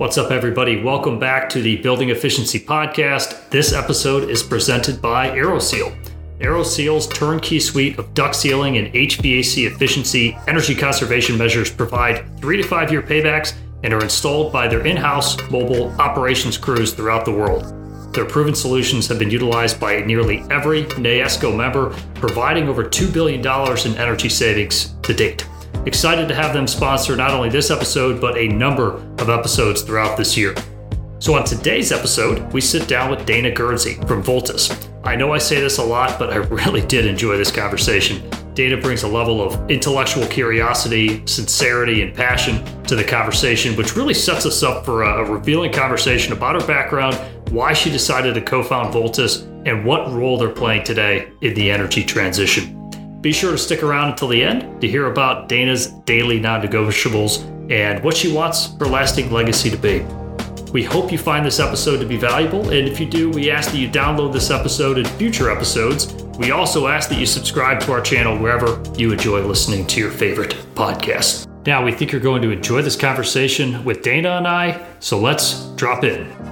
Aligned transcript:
What's 0.00 0.16
up, 0.16 0.30
everybody? 0.30 0.82
Welcome 0.82 1.18
back 1.18 1.50
to 1.50 1.60
the 1.60 1.76
Building 1.76 2.08
Efficiency 2.08 2.58
Podcast. 2.58 3.50
This 3.50 3.74
episode 3.74 4.30
is 4.30 4.42
presented 4.42 5.02
by 5.02 5.28
AeroSeal. 5.28 5.94
AeroSeal's 6.38 7.06
turnkey 7.08 7.60
suite 7.60 7.98
of 7.98 8.14
duct 8.14 8.34
sealing 8.34 8.78
and 8.78 8.90
HVAC 8.94 9.70
efficiency 9.70 10.38
energy 10.48 10.74
conservation 10.74 11.36
measures 11.36 11.70
provide 11.70 12.24
three 12.40 12.56
to 12.56 12.62
five 12.62 12.90
year 12.90 13.02
paybacks 13.02 13.52
and 13.82 13.92
are 13.92 14.02
installed 14.02 14.54
by 14.54 14.66
their 14.66 14.86
in 14.86 14.96
house 14.96 15.36
mobile 15.50 15.90
operations 16.00 16.56
crews 16.56 16.94
throughout 16.94 17.26
the 17.26 17.30
world. 17.30 17.64
Their 18.14 18.24
proven 18.24 18.54
solutions 18.54 19.06
have 19.06 19.18
been 19.18 19.28
utilized 19.28 19.78
by 19.78 20.00
nearly 20.00 20.38
every 20.50 20.84
NAESCO 20.84 21.54
member, 21.54 21.90
providing 22.14 22.68
over 22.68 22.84
$2 22.84 23.12
billion 23.12 23.40
in 23.40 24.00
energy 24.00 24.30
savings 24.30 24.94
to 25.02 25.12
date. 25.12 25.46
Excited 25.86 26.28
to 26.28 26.34
have 26.34 26.52
them 26.52 26.66
sponsor 26.66 27.16
not 27.16 27.30
only 27.30 27.48
this 27.48 27.70
episode, 27.70 28.20
but 28.20 28.36
a 28.36 28.48
number 28.48 28.96
of 29.18 29.30
episodes 29.30 29.80
throughout 29.80 30.18
this 30.18 30.36
year. 30.36 30.54
So, 31.20 31.34
on 31.34 31.44
today's 31.44 31.90
episode, 31.90 32.52
we 32.52 32.60
sit 32.60 32.86
down 32.86 33.10
with 33.10 33.24
Dana 33.24 33.50
Guernsey 33.50 33.94
from 34.06 34.22
Voltus. 34.22 34.88
I 35.04 35.16
know 35.16 35.32
I 35.32 35.38
say 35.38 35.58
this 35.58 35.78
a 35.78 35.82
lot, 35.82 36.18
but 36.18 36.30
I 36.30 36.36
really 36.36 36.82
did 36.82 37.06
enjoy 37.06 37.38
this 37.38 37.50
conversation. 37.50 38.22
Dana 38.52 38.76
brings 38.76 39.04
a 39.04 39.08
level 39.08 39.40
of 39.40 39.70
intellectual 39.70 40.26
curiosity, 40.26 41.26
sincerity, 41.26 42.02
and 42.02 42.14
passion 42.14 42.62
to 42.82 42.94
the 42.94 43.04
conversation, 43.04 43.74
which 43.74 43.96
really 43.96 44.12
sets 44.14 44.44
us 44.44 44.62
up 44.62 44.84
for 44.84 45.02
a 45.02 45.24
revealing 45.24 45.72
conversation 45.72 46.34
about 46.34 46.60
her 46.60 46.66
background, 46.66 47.14
why 47.50 47.72
she 47.72 47.90
decided 47.90 48.34
to 48.34 48.42
co 48.42 48.62
found 48.62 48.92
Voltus, 48.92 49.46
and 49.66 49.84
what 49.84 50.12
role 50.12 50.36
they're 50.36 50.50
playing 50.50 50.84
today 50.84 51.32
in 51.40 51.54
the 51.54 51.70
energy 51.70 52.04
transition. 52.04 52.79
Be 53.20 53.32
sure 53.32 53.52
to 53.52 53.58
stick 53.58 53.82
around 53.82 54.10
until 54.10 54.28
the 54.28 54.42
end 54.42 54.80
to 54.80 54.88
hear 54.88 55.06
about 55.06 55.48
Dana's 55.48 55.88
daily 55.88 56.40
non 56.40 56.62
negotiables 56.62 57.44
and 57.70 58.02
what 58.02 58.16
she 58.16 58.32
wants 58.32 58.74
her 58.78 58.86
lasting 58.86 59.30
legacy 59.30 59.70
to 59.70 59.76
be. 59.76 60.00
We 60.72 60.82
hope 60.84 61.12
you 61.12 61.18
find 61.18 61.44
this 61.44 61.60
episode 61.60 61.98
to 61.98 62.06
be 62.06 62.16
valuable, 62.16 62.70
and 62.70 62.88
if 62.88 62.98
you 62.98 63.06
do, 63.06 63.28
we 63.28 63.50
ask 63.50 63.72
that 63.72 63.76
you 63.76 63.88
download 63.88 64.32
this 64.32 64.50
episode 64.50 64.98
and 64.98 65.06
future 65.06 65.50
episodes. 65.50 66.14
We 66.38 66.52
also 66.52 66.86
ask 66.86 67.08
that 67.10 67.18
you 67.18 67.26
subscribe 67.26 67.80
to 67.80 67.92
our 67.92 68.00
channel 68.00 68.38
wherever 68.38 68.82
you 68.96 69.12
enjoy 69.12 69.44
listening 69.44 69.86
to 69.88 70.00
your 70.00 70.12
favorite 70.12 70.56
podcast. 70.74 71.46
Now, 71.66 71.84
we 71.84 71.92
think 71.92 72.12
you're 72.12 72.20
going 72.20 72.40
to 72.42 72.50
enjoy 72.50 72.82
this 72.82 72.96
conversation 72.96 73.84
with 73.84 74.02
Dana 74.02 74.30
and 74.30 74.48
I, 74.48 74.86
so 75.00 75.18
let's 75.18 75.66
drop 75.72 76.04
in. 76.04 76.49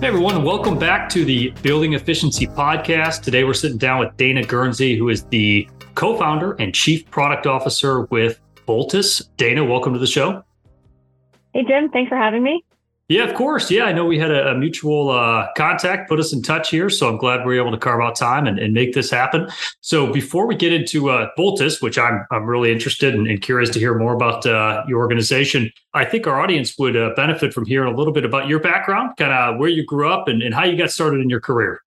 Hey 0.00 0.06
everyone, 0.06 0.44
welcome 0.44 0.78
back 0.78 1.10
to 1.10 1.26
the 1.26 1.50
Building 1.60 1.92
Efficiency 1.92 2.46
Podcast. 2.46 3.20
Today 3.20 3.44
we're 3.44 3.52
sitting 3.52 3.76
down 3.76 4.00
with 4.00 4.16
Dana 4.16 4.42
Guernsey, 4.42 4.96
who 4.96 5.10
is 5.10 5.24
the 5.24 5.68
co 5.94 6.16
founder 6.16 6.52
and 6.52 6.74
chief 6.74 7.04
product 7.10 7.46
officer 7.46 8.06
with 8.06 8.40
Voltus. 8.66 9.28
Dana, 9.36 9.62
welcome 9.62 9.92
to 9.92 9.98
the 9.98 10.06
show. 10.06 10.42
Hey 11.52 11.64
Jim, 11.68 11.90
thanks 11.90 12.08
for 12.08 12.16
having 12.16 12.42
me. 12.42 12.64
Yeah, 13.10 13.24
of 13.24 13.34
course. 13.34 13.72
Yeah, 13.72 13.86
I 13.86 13.92
know 13.92 14.04
we 14.04 14.20
had 14.20 14.30
a, 14.30 14.52
a 14.52 14.54
mutual 14.54 15.10
uh, 15.10 15.48
contact 15.56 16.08
put 16.08 16.20
us 16.20 16.32
in 16.32 16.42
touch 16.42 16.70
here, 16.70 16.88
so 16.88 17.08
I'm 17.08 17.16
glad 17.16 17.44
we 17.44 17.58
are 17.58 17.60
able 17.60 17.72
to 17.72 17.76
carve 17.76 18.00
out 18.00 18.14
time 18.14 18.46
and, 18.46 18.56
and 18.56 18.72
make 18.72 18.94
this 18.94 19.10
happen. 19.10 19.48
So 19.80 20.12
before 20.12 20.46
we 20.46 20.54
get 20.54 20.72
into 20.72 21.10
uh, 21.10 21.30
Voltus, 21.36 21.82
which 21.82 21.98
I'm 21.98 22.24
I'm 22.30 22.46
really 22.46 22.70
interested 22.70 23.12
and, 23.12 23.26
and 23.26 23.42
curious 23.42 23.68
to 23.70 23.80
hear 23.80 23.98
more 23.98 24.14
about 24.14 24.46
uh, 24.46 24.84
your 24.86 25.00
organization, 25.00 25.72
I 25.92 26.04
think 26.04 26.28
our 26.28 26.40
audience 26.40 26.78
would 26.78 26.96
uh, 26.96 27.10
benefit 27.16 27.52
from 27.52 27.66
hearing 27.66 27.92
a 27.92 27.96
little 27.96 28.12
bit 28.12 28.24
about 28.24 28.46
your 28.46 28.60
background, 28.60 29.16
kind 29.16 29.32
of 29.32 29.58
where 29.58 29.68
you 29.68 29.84
grew 29.84 30.08
up 30.08 30.28
and, 30.28 30.40
and 30.40 30.54
how 30.54 30.62
you 30.62 30.78
got 30.78 30.92
started 30.92 31.20
in 31.20 31.28
your 31.28 31.40
career. 31.40 31.80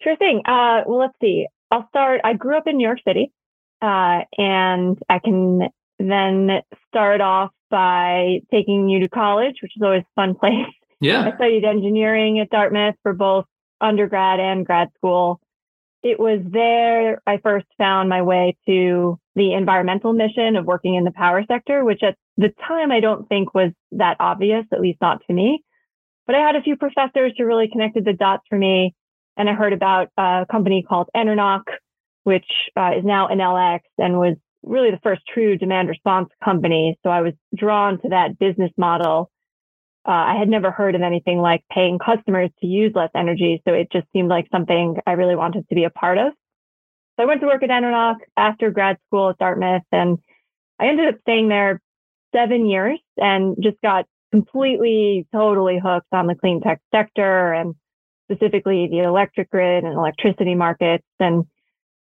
Sure 0.00 0.16
thing. 0.16 0.40
Uh, 0.46 0.80
well, 0.86 1.00
let's 1.00 1.14
see. 1.20 1.46
I'll 1.70 1.86
start. 1.90 2.22
I 2.24 2.32
grew 2.32 2.56
up 2.56 2.66
in 2.66 2.78
New 2.78 2.86
York 2.86 3.00
City, 3.06 3.30
uh, 3.82 4.20
and 4.38 4.98
I 5.10 5.18
can 5.18 5.68
then 5.98 6.62
start 6.88 7.20
off 7.20 7.50
by 7.70 8.40
taking 8.50 8.88
you 8.88 9.00
to 9.00 9.08
college, 9.08 9.56
which 9.62 9.72
is 9.76 9.82
always 9.82 10.02
a 10.02 10.20
fun 10.20 10.34
place. 10.40 10.66
Yeah. 11.00 11.30
I 11.30 11.36
studied 11.36 11.64
engineering 11.64 12.40
at 12.40 12.50
Dartmouth 12.50 12.94
for 13.02 13.12
both 13.12 13.44
undergrad 13.80 14.40
and 14.40 14.64
grad 14.64 14.88
school. 14.96 15.40
It 16.02 16.18
was 16.20 16.40
there 16.44 17.20
I 17.26 17.38
first 17.38 17.66
found 17.76 18.08
my 18.08 18.22
way 18.22 18.56
to 18.66 19.18
the 19.34 19.52
environmental 19.52 20.12
mission 20.12 20.56
of 20.56 20.64
working 20.64 20.94
in 20.94 21.04
the 21.04 21.10
power 21.10 21.44
sector, 21.46 21.84
which 21.84 22.02
at 22.02 22.16
the 22.36 22.52
time 22.66 22.90
I 22.90 23.00
don't 23.00 23.28
think 23.28 23.54
was 23.54 23.72
that 23.92 24.16
obvious, 24.20 24.64
at 24.72 24.80
least 24.80 25.00
not 25.00 25.20
to 25.26 25.32
me. 25.32 25.62
But 26.26 26.34
I 26.34 26.40
had 26.40 26.56
a 26.56 26.62
few 26.62 26.76
professors 26.76 27.32
who 27.36 27.44
really 27.44 27.68
connected 27.68 28.04
the 28.04 28.12
dots 28.12 28.44
for 28.48 28.58
me. 28.58 28.94
And 29.36 29.50
I 29.50 29.52
heard 29.52 29.72
about 29.72 30.08
a 30.16 30.46
company 30.50 30.82
called 30.82 31.08
EnerNOC, 31.14 31.64
which 32.24 32.46
uh, 32.76 32.92
is 32.96 33.04
now 33.04 33.28
Enel 33.28 33.74
X 33.74 33.84
and 33.98 34.18
was 34.18 34.36
really 34.66 34.90
the 34.90 35.00
first 35.02 35.22
true 35.32 35.56
demand 35.56 35.88
response 35.88 36.28
company. 36.44 36.98
So 37.02 37.10
I 37.10 37.22
was 37.22 37.32
drawn 37.54 38.00
to 38.02 38.08
that 38.10 38.38
business 38.38 38.72
model. 38.76 39.30
Uh, 40.06 40.10
I 40.10 40.36
had 40.38 40.48
never 40.48 40.70
heard 40.70 40.94
of 40.94 41.02
anything 41.02 41.38
like 41.38 41.64
paying 41.72 41.98
customers 41.98 42.50
to 42.60 42.66
use 42.66 42.92
less 42.94 43.10
energy. 43.14 43.62
So 43.66 43.74
it 43.74 43.90
just 43.90 44.06
seemed 44.12 44.28
like 44.28 44.46
something 44.52 44.96
I 45.06 45.12
really 45.12 45.36
wanted 45.36 45.68
to 45.68 45.74
be 45.74 45.84
a 45.84 45.90
part 45.90 46.18
of. 46.18 46.32
So 47.16 47.22
I 47.22 47.26
went 47.26 47.40
to 47.40 47.46
work 47.46 47.62
at 47.62 47.70
EnerNOC 47.70 48.16
after 48.36 48.70
grad 48.70 48.98
school 49.06 49.30
at 49.30 49.38
Dartmouth 49.38 49.82
and 49.90 50.18
I 50.78 50.88
ended 50.88 51.08
up 51.08 51.20
staying 51.22 51.48
there 51.48 51.80
seven 52.34 52.66
years 52.66 52.98
and 53.16 53.56
just 53.62 53.80
got 53.82 54.04
completely, 54.30 55.26
totally 55.32 55.80
hooked 55.82 56.12
on 56.12 56.26
the 56.26 56.34
clean 56.34 56.60
tech 56.60 56.80
sector 56.94 57.52
and 57.52 57.74
specifically 58.30 58.88
the 58.90 58.98
electric 58.98 59.50
grid 59.50 59.84
and 59.84 59.94
electricity 59.94 60.54
markets. 60.54 61.06
And 61.18 61.44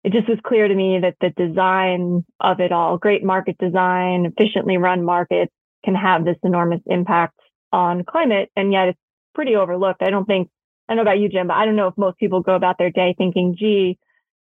it 0.06 0.12
just 0.12 0.28
was 0.28 0.38
clear 0.46 0.68
to 0.68 0.74
me 0.74 1.00
that 1.02 1.16
the 1.20 1.30
design 1.30 2.24
of 2.38 2.60
it 2.60 2.70
all, 2.70 2.96
great 2.96 3.24
market 3.24 3.58
design, 3.58 4.24
efficiently 4.24 4.76
run 4.76 5.04
markets 5.04 5.52
can 5.84 5.96
have 5.96 6.24
this 6.24 6.36
enormous 6.44 6.80
impact 6.86 7.34
on 7.72 8.04
climate. 8.04 8.48
And 8.54 8.72
yet 8.72 8.90
it's 8.90 9.00
pretty 9.34 9.56
overlooked. 9.56 10.02
I 10.04 10.10
don't 10.10 10.24
think, 10.24 10.48
I 10.88 10.94
don't 10.94 11.04
know 11.04 11.10
about 11.10 11.18
you, 11.18 11.28
Jim, 11.28 11.48
but 11.48 11.54
I 11.54 11.64
don't 11.64 11.74
know 11.74 11.88
if 11.88 11.98
most 11.98 12.18
people 12.18 12.40
go 12.40 12.54
about 12.54 12.78
their 12.78 12.92
day 12.92 13.16
thinking, 13.18 13.56
gee, 13.58 13.98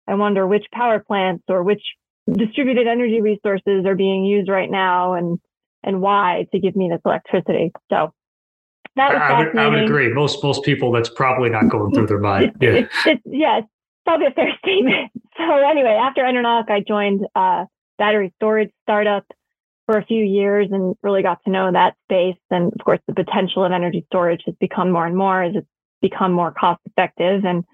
I 0.07 0.13
wonder 0.13 0.45
which 0.45 0.66
power 0.72 1.00
plants 1.00 1.44
or 1.47 1.63
which 1.63 1.81
distributed 2.31 2.85
energy 2.85 3.19
resources 3.22 3.84
are 3.88 3.95
being 3.95 4.25
used 4.25 4.50
right 4.50 4.69
now 4.69 5.13
and 5.13 5.39
and 5.84 6.01
why 6.01 6.45
to 6.51 6.59
give 6.59 6.75
me 6.75 6.88
this 6.91 7.01
electricity. 7.03 7.72
So 7.89 8.13
that 8.95 9.12
was 9.12 9.22
I, 9.24 9.39
would, 9.39 9.57
I 9.57 9.68
would 9.69 9.84
agree. 9.85 10.13
Most 10.13 10.44
most 10.44 10.63
people, 10.63 10.91
that's 10.91 11.09
probably 11.09 11.50
not 11.50 11.68
going 11.69 11.94
through 11.94 12.07
their 12.07 12.19
mind. 12.19 12.56
Yeah, 12.62 12.69
it's, 12.74 12.94
it's, 13.07 13.22
yeah, 13.25 13.59
it's 13.59 13.68
probably 14.07 14.28
a 14.28 14.31
fair 14.31 14.53
statement. 14.63 15.12
So 15.38 15.44
anyway, 15.44 15.95
after 16.01 16.23
EnerNOC, 16.23 16.72
I 16.72 16.79
joined 16.79 17.28
a 17.35 17.68
battery 18.00 18.34
storage 18.38 18.72
startup 18.81 19.23
for 19.85 20.00
a 20.00 20.03
few 20.03 20.25
years 20.25 20.69
and 20.72 20.95
really 21.03 21.22
got 21.22 21.44
to 21.44 21.51
know 21.51 21.72
that 21.72 21.94
space. 22.06 22.41
And 22.50 22.73
of 22.73 22.84
course, 22.84 23.01
the 23.07 23.13
potential 23.13 23.63
of 23.63 23.72
energy 23.72 24.03
storage 24.07 24.41
has 24.47 24.56
become 24.59 24.90
more 24.90 25.06
and 25.06 25.16
more 25.16 25.44
as 25.44 25.56
it's 25.56 25.68
become 26.01 26.31
more 26.31 26.51
cost 26.51 26.81
effective. 26.88 27.45
And 27.45 27.66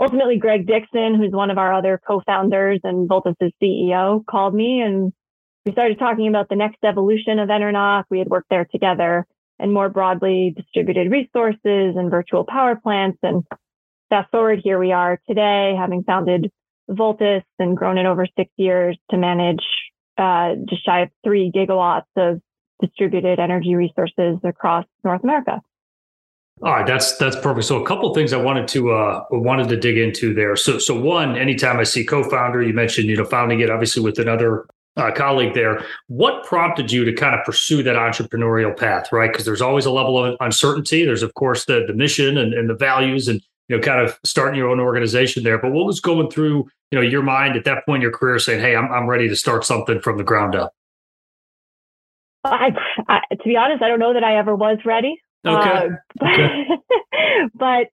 ultimately, 0.00 0.36
Gregg 0.36 0.66
Dixon, 0.66 1.14
who's 1.14 1.30
one 1.30 1.52
of 1.52 1.58
our 1.58 1.72
other 1.72 2.00
co-founders 2.04 2.80
and 2.82 3.08
Voltus's 3.08 3.52
CEO, 3.62 4.26
called 4.26 4.52
me 4.52 4.80
and 4.80 5.12
we 5.64 5.70
started 5.70 6.00
talking 6.00 6.26
about 6.26 6.48
the 6.48 6.56
next 6.56 6.78
evolution 6.82 7.38
of 7.38 7.50
EnerNOC. 7.50 8.04
We 8.10 8.18
had 8.18 8.28
worked 8.28 8.50
there 8.50 8.64
together 8.64 9.26
and 9.60 9.72
more 9.72 9.90
broadly 9.90 10.54
distributed 10.56 11.12
resources 11.12 11.94
and 11.96 12.10
virtual 12.10 12.44
power 12.44 12.74
plants. 12.74 13.18
And 13.22 13.44
fast 14.10 14.30
forward, 14.30 14.60
here 14.62 14.78
we 14.78 14.92
are 14.92 15.18
today, 15.26 15.74
having 15.78 16.02
founded 16.02 16.50
Voltus 16.90 17.44
and 17.58 17.76
grown 17.76 17.96
in 17.96 18.04
over 18.04 18.26
six 18.36 18.50
years 18.56 18.98
to 19.10 19.16
manage 19.16 19.64
uh, 20.18 20.56
just 20.68 20.84
shy 20.84 21.02
of 21.02 21.08
three 21.24 21.50
gigawatts 21.54 22.02
of 22.16 22.42
distributed 22.82 23.38
energy 23.38 23.74
resources 23.74 24.38
across 24.44 24.84
North 25.04 25.22
America. 25.22 25.62
All 26.62 26.72
right, 26.72 26.86
that's 26.86 27.16
that's 27.16 27.36
perfect. 27.36 27.66
So 27.66 27.82
a 27.82 27.86
couple 27.86 28.12
things 28.12 28.34
I 28.34 28.36
wanted 28.36 28.68
to 28.68 28.90
uh 28.90 29.24
wanted 29.30 29.70
to 29.70 29.78
dig 29.78 29.96
into 29.96 30.34
there. 30.34 30.56
So 30.56 30.78
so 30.78 30.98
one, 30.98 31.38
anytime 31.38 31.78
I 31.78 31.84
see 31.84 32.04
co-founder, 32.04 32.62
you 32.62 32.74
mentioned 32.74 33.08
you 33.08 33.16
know 33.16 33.24
founding 33.24 33.60
it 33.60 33.70
obviously 33.70 34.02
with 34.02 34.18
another 34.18 34.66
uh, 34.98 35.10
colleague 35.10 35.54
there. 35.54 35.82
What 36.08 36.44
prompted 36.44 36.92
you 36.92 37.06
to 37.06 37.14
kind 37.14 37.34
of 37.34 37.46
pursue 37.46 37.82
that 37.84 37.96
entrepreneurial 37.96 38.76
path, 38.76 39.10
right? 39.10 39.32
Because 39.32 39.46
there's 39.46 39.62
always 39.62 39.86
a 39.86 39.90
level 39.90 40.22
of 40.22 40.36
uncertainty. 40.40 41.06
There's 41.06 41.22
of 41.22 41.32
course 41.32 41.64
the 41.64 41.84
the 41.86 41.94
mission 41.94 42.36
and, 42.36 42.52
and 42.52 42.68
the 42.68 42.74
values 42.74 43.26
and 43.26 43.40
you 43.70 43.76
know 43.76 43.82
kind 43.82 44.00
of 44.00 44.18
starting 44.24 44.58
your 44.58 44.68
own 44.68 44.80
organization 44.80 45.44
there. 45.44 45.56
But 45.56 45.70
what 45.70 45.86
was 45.86 46.00
going 46.00 46.28
through 46.28 46.68
you 46.90 46.98
know 46.98 47.00
your 47.00 47.22
mind 47.22 47.56
at 47.56 47.64
that 47.64 47.86
point 47.86 47.98
in 47.98 48.02
your 48.02 48.10
career, 48.10 48.38
saying, 48.40 48.60
"Hey, 48.60 48.74
I'm 48.74 48.92
I'm 48.92 49.06
ready 49.06 49.28
to 49.28 49.36
start 49.36 49.64
something 49.64 50.00
from 50.00 50.18
the 50.18 50.24
ground 50.24 50.56
up." 50.56 50.74
I, 52.42 52.70
I 53.08 53.20
to 53.30 53.44
be 53.44 53.56
honest, 53.56 53.82
I 53.82 53.88
don't 53.88 54.00
know 54.00 54.12
that 54.12 54.24
I 54.24 54.38
ever 54.38 54.56
was 54.56 54.78
ready. 54.84 55.22
Okay. 55.46 55.70
Uh, 55.70 55.88
but, 56.18 56.28
okay. 56.28 56.64
but 57.54 57.86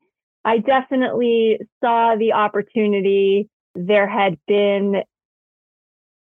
I 0.44 0.58
definitely 0.58 1.60
saw 1.84 2.16
the 2.18 2.34
opportunity. 2.34 3.48
There 3.76 4.08
had 4.10 4.40
been 4.48 5.04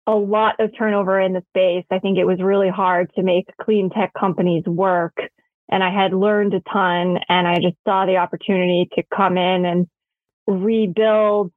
a 0.05 0.15
lot 0.15 0.59
of 0.59 0.69
turnover 0.77 1.19
in 1.19 1.33
the 1.33 1.41
space. 1.49 1.85
I 1.89 1.97
think 1.97 2.19
it 2.19 2.25
was 2.25 2.39
really 2.39 2.69
hard 2.69 3.11
to 3.15 3.23
make 3.23 3.47
clean 3.59 3.89
tech 3.89 4.13
companies 4.13 4.63
work 4.65 5.17
and 5.69 5.83
I 5.83 5.91
had 5.91 6.13
learned 6.13 6.53
a 6.53 6.61
ton 6.61 7.17
and 7.27 7.47
I 7.47 7.55
just 7.55 7.75
saw 7.85 8.05
the 8.05 8.17
opportunity 8.17 8.87
to 8.95 9.03
come 9.15 9.37
in 9.37 9.65
and 9.65 9.87
rebuild 10.47 11.51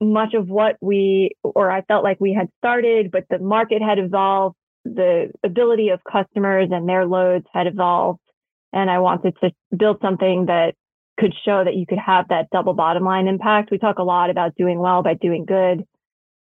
much 0.00 0.34
of 0.34 0.48
what 0.48 0.76
we, 0.80 1.30
or 1.42 1.70
I 1.70 1.82
felt 1.82 2.04
like 2.04 2.18
we 2.20 2.34
had 2.34 2.48
started, 2.58 3.10
but 3.10 3.24
the 3.30 3.38
market 3.38 3.82
had 3.82 3.98
evolved, 3.98 4.56
the 4.84 5.30
ability 5.44 5.90
of 5.90 6.00
customers 6.10 6.68
and 6.70 6.88
their 6.88 7.06
loads 7.06 7.46
had 7.52 7.66
evolved. 7.66 8.20
And 8.72 8.90
I 8.90 8.98
wanted 8.98 9.36
to 9.42 9.50
build 9.76 9.98
something 10.00 10.46
that 10.46 10.74
could 11.18 11.34
show 11.44 11.62
that 11.64 11.74
you 11.74 11.86
could 11.86 11.98
have 11.98 12.28
that 12.28 12.48
double 12.50 12.72
bottom 12.72 13.04
line 13.04 13.26
impact. 13.26 13.70
We 13.70 13.78
talk 13.78 13.98
a 13.98 14.02
lot 14.02 14.30
about 14.30 14.54
doing 14.54 14.78
well 14.78 15.02
by 15.02 15.14
doing 15.14 15.44
good. 15.44 15.84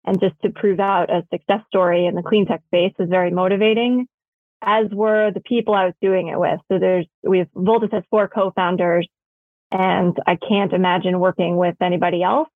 And 0.06 0.19
just 0.19 0.36
to 0.44 0.50
prove 0.50 0.80
out 0.80 1.10
a 1.10 1.24
success 1.31 1.62
story 1.68 2.07
in 2.07 2.16
the 2.16 2.24
clean 2.24 2.45
tech 2.45 2.62
space 2.68 2.94
is 3.00 3.07
very 3.10 3.31
motivating, 3.31 4.07
as 4.65 4.88
were 4.92 5.31
the 5.31 5.42
people 5.42 5.74
I 5.74 5.86
was 5.86 5.94
doing 6.01 6.27
it 6.30 6.39
with. 6.39 6.60
So 6.71 6.80
there's, 6.80 7.06
we 7.21 7.39
have 7.39 7.51
Voltus 7.56 7.92
has 7.94 8.04
four 8.10 8.27
co-founders 8.27 9.07
and 9.71 10.18
I 10.27 10.36
can't 10.36 10.74
imagine 10.74 11.19
working 11.19 11.57
with 11.57 11.75
anybody 11.81 12.24
else. 12.24 12.50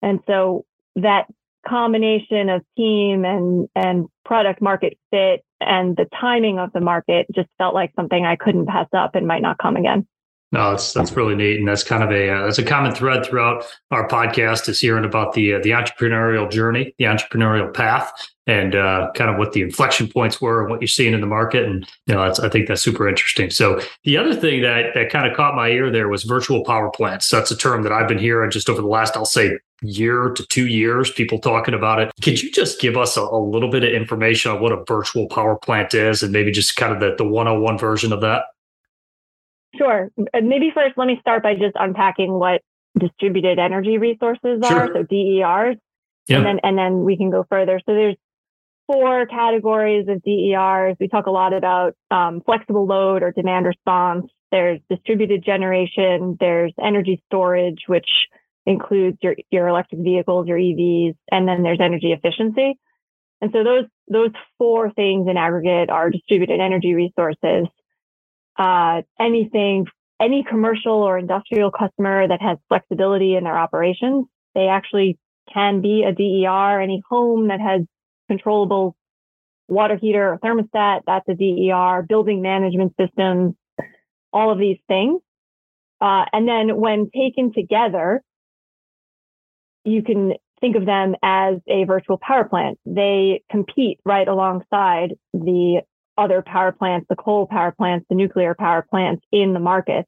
And 0.00 0.20
so 0.26 0.64
that 0.96 1.26
combination 1.66 2.48
of 2.48 2.62
team 2.76 3.24
and, 3.24 3.68
and 3.74 4.06
product 4.24 4.60
market 4.60 4.98
fit 5.10 5.44
and 5.60 5.96
the 5.96 6.06
timing 6.20 6.58
of 6.58 6.72
the 6.72 6.80
market 6.80 7.26
just 7.34 7.48
felt 7.58 7.74
like 7.74 7.92
something 7.94 8.24
I 8.24 8.36
couldn't 8.36 8.66
pass 8.66 8.88
up 8.92 9.14
and 9.14 9.26
might 9.26 9.42
not 9.42 9.58
come 9.58 9.76
again. 9.76 10.06
No, 10.52 10.72
that's 10.72 10.92
that's 10.92 11.12
really 11.12 11.34
neat, 11.34 11.58
and 11.58 11.66
that's 11.66 11.82
kind 11.82 12.02
of 12.02 12.10
a 12.10 12.28
uh, 12.28 12.42
that's 12.42 12.58
a 12.58 12.62
common 12.62 12.94
thread 12.94 13.24
throughout 13.24 13.64
our 13.90 14.06
podcast 14.06 14.68
is 14.68 14.78
hearing 14.78 15.06
about 15.06 15.32
the 15.32 15.54
uh, 15.54 15.60
the 15.62 15.70
entrepreneurial 15.70 16.50
journey, 16.50 16.94
the 16.98 17.06
entrepreneurial 17.06 17.72
path, 17.72 18.12
and 18.46 18.74
uh, 18.74 19.10
kind 19.14 19.30
of 19.30 19.38
what 19.38 19.52
the 19.52 19.62
inflection 19.62 20.08
points 20.08 20.40
were 20.40 20.62
and 20.62 20.70
what 20.70 20.80
you're 20.80 20.88
seeing 20.88 21.14
in 21.14 21.20
the 21.20 21.26
market. 21.26 21.64
And 21.64 21.86
you 22.06 22.14
know, 22.14 22.22
I 22.22 22.48
think 22.48 22.66
that's 22.66 22.82
super 22.82 23.08
interesting. 23.08 23.50
So 23.50 23.80
the 24.04 24.16
other 24.16 24.34
thing 24.34 24.62
that 24.62 24.94
that 24.94 25.10
kind 25.10 25.30
of 25.30 25.36
caught 25.36 25.54
my 25.54 25.68
ear 25.68 25.90
there 25.90 26.08
was 26.08 26.24
virtual 26.24 26.64
power 26.64 26.90
plants. 26.90 27.28
That's 27.28 27.50
a 27.50 27.56
term 27.56 27.82
that 27.82 27.92
I've 27.92 28.08
been 28.08 28.18
hearing 28.18 28.50
just 28.50 28.68
over 28.68 28.80
the 28.80 28.88
last, 28.88 29.16
I'll 29.16 29.24
say, 29.24 29.58
year 29.82 30.30
to 30.30 30.46
two 30.46 30.66
years. 30.66 31.10
People 31.10 31.38
talking 31.38 31.74
about 31.74 32.00
it. 32.00 32.10
Could 32.22 32.42
you 32.42 32.50
just 32.50 32.80
give 32.80 32.96
us 32.96 33.16
a, 33.16 33.22
a 33.22 33.40
little 33.40 33.70
bit 33.70 33.84
of 33.84 33.90
information 33.90 34.50
on 34.50 34.60
what 34.60 34.72
a 34.72 34.82
virtual 34.88 35.28
power 35.28 35.56
plant 35.56 35.94
is, 35.94 36.22
and 36.22 36.32
maybe 36.32 36.50
just 36.50 36.76
kind 36.76 36.92
of 36.92 37.00
the 37.00 37.14
the 37.16 37.28
101 37.28 37.78
version 37.78 38.12
of 38.12 38.20
that? 38.22 38.44
Sure. 39.76 40.10
Maybe 40.34 40.70
first, 40.74 40.98
let 40.98 41.06
me 41.06 41.16
start 41.20 41.42
by 41.42 41.54
just 41.54 41.76
unpacking 41.76 42.32
what 42.32 42.60
distributed 42.98 43.58
energy 43.58 43.96
resources 43.98 44.60
are, 44.62 44.86
sure. 44.86 44.94
so 44.94 45.02
DERs, 45.04 45.76
yeah. 46.28 46.36
and 46.36 46.46
then 46.46 46.60
and 46.62 46.76
then 46.76 47.04
we 47.04 47.16
can 47.16 47.30
go 47.30 47.46
further. 47.48 47.80
So 47.86 47.94
there's 47.94 48.16
four 48.86 49.26
categories 49.26 50.06
of 50.08 50.22
DERs. 50.22 50.96
We 51.00 51.08
talk 51.08 51.26
a 51.26 51.30
lot 51.30 51.52
about 51.52 51.94
um, 52.10 52.42
flexible 52.44 52.86
load 52.86 53.22
or 53.22 53.32
demand 53.32 53.66
response. 53.66 54.26
There's 54.50 54.80
distributed 54.90 55.44
generation. 55.44 56.36
There's 56.38 56.72
energy 56.82 57.22
storage, 57.26 57.84
which 57.86 58.08
includes 58.66 59.18
your 59.22 59.36
your 59.50 59.68
electric 59.68 60.02
vehicles, 60.02 60.46
your 60.46 60.58
EVs, 60.58 61.14
and 61.30 61.48
then 61.48 61.62
there's 61.62 61.80
energy 61.80 62.12
efficiency. 62.12 62.78
And 63.40 63.50
so 63.52 63.64
those 63.64 63.84
those 64.08 64.30
four 64.58 64.92
things 64.92 65.26
in 65.28 65.36
aggregate 65.36 65.90
are 65.90 66.10
distributed 66.10 66.60
energy 66.60 66.94
resources 66.94 67.66
uh, 68.58 69.02
anything, 69.20 69.86
any 70.20 70.44
commercial 70.48 70.92
or 70.94 71.18
industrial 71.18 71.70
customer 71.70 72.28
that 72.28 72.40
has 72.40 72.58
flexibility 72.68 73.34
in 73.36 73.44
their 73.44 73.56
operations, 73.56 74.26
they 74.54 74.68
actually 74.68 75.18
can 75.52 75.80
be 75.80 76.04
a 76.04 76.12
DER. 76.12 76.80
Any 76.80 77.02
home 77.08 77.48
that 77.48 77.60
has 77.60 77.82
controllable 78.28 78.96
water 79.68 79.96
heater 79.96 80.32
or 80.32 80.38
thermostat, 80.38 81.00
that's 81.06 81.28
a 81.28 81.34
DER. 81.34 82.04
Building 82.08 82.42
management 82.42 82.94
systems, 83.00 83.54
all 84.32 84.50
of 84.50 84.58
these 84.58 84.78
things. 84.88 85.20
Uh, 86.00 86.24
and 86.32 86.48
then 86.48 86.76
when 86.76 87.10
taken 87.14 87.52
together, 87.52 88.22
you 89.84 90.02
can 90.02 90.34
think 90.60 90.76
of 90.76 90.86
them 90.86 91.14
as 91.22 91.56
a 91.68 91.84
virtual 91.84 92.18
power 92.18 92.44
plant. 92.44 92.78
They 92.86 93.42
compete 93.50 93.98
right 94.04 94.26
alongside 94.26 95.14
the 95.32 95.82
other 96.18 96.42
power 96.42 96.72
plants, 96.72 97.06
the 97.08 97.16
coal 97.16 97.46
power 97.46 97.72
plants, 97.72 98.06
the 98.08 98.14
nuclear 98.14 98.54
power 98.54 98.84
plants 98.88 99.24
in 99.32 99.52
the 99.52 99.60
market. 99.60 100.06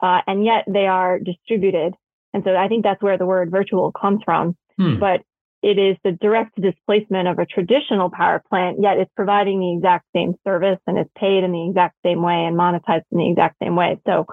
Uh, 0.00 0.20
and 0.26 0.44
yet 0.44 0.64
they 0.68 0.86
are 0.86 1.18
distributed. 1.18 1.94
And 2.32 2.44
so 2.44 2.54
I 2.54 2.68
think 2.68 2.84
that's 2.84 3.02
where 3.02 3.18
the 3.18 3.26
word 3.26 3.50
virtual 3.50 3.92
comes 3.92 4.20
from. 4.24 4.56
Hmm. 4.76 4.98
But 4.98 5.22
it 5.62 5.78
is 5.78 5.96
the 6.04 6.12
direct 6.12 6.60
displacement 6.60 7.26
of 7.26 7.38
a 7.38 7.46
traditional 7.46 8.10
power 8.10 8.42
plant, 8.48 8.78
yet 8.80 8.98
it's 8.98 9.10
providing 9.16 9.60
the 9.60 9.74
exact 9.74 10.06
same 10.14 10.34
service 10.46 10.78
and 10.86 10.98
it's 10.98 11.10
paid 11.16 11.42
in 11.42 11.52
the 11.52 11.68
exact 11.68 11.96
same 12.04 12.22
way 12.22 12.44
and 12.44 12.56
monetized 12.56 13.02
in 13.10 13.18
the 13.18 13.30
exact 13.30 13.56
same 13.62 13.74
way. 13.74 13.98
So 14.06 14.26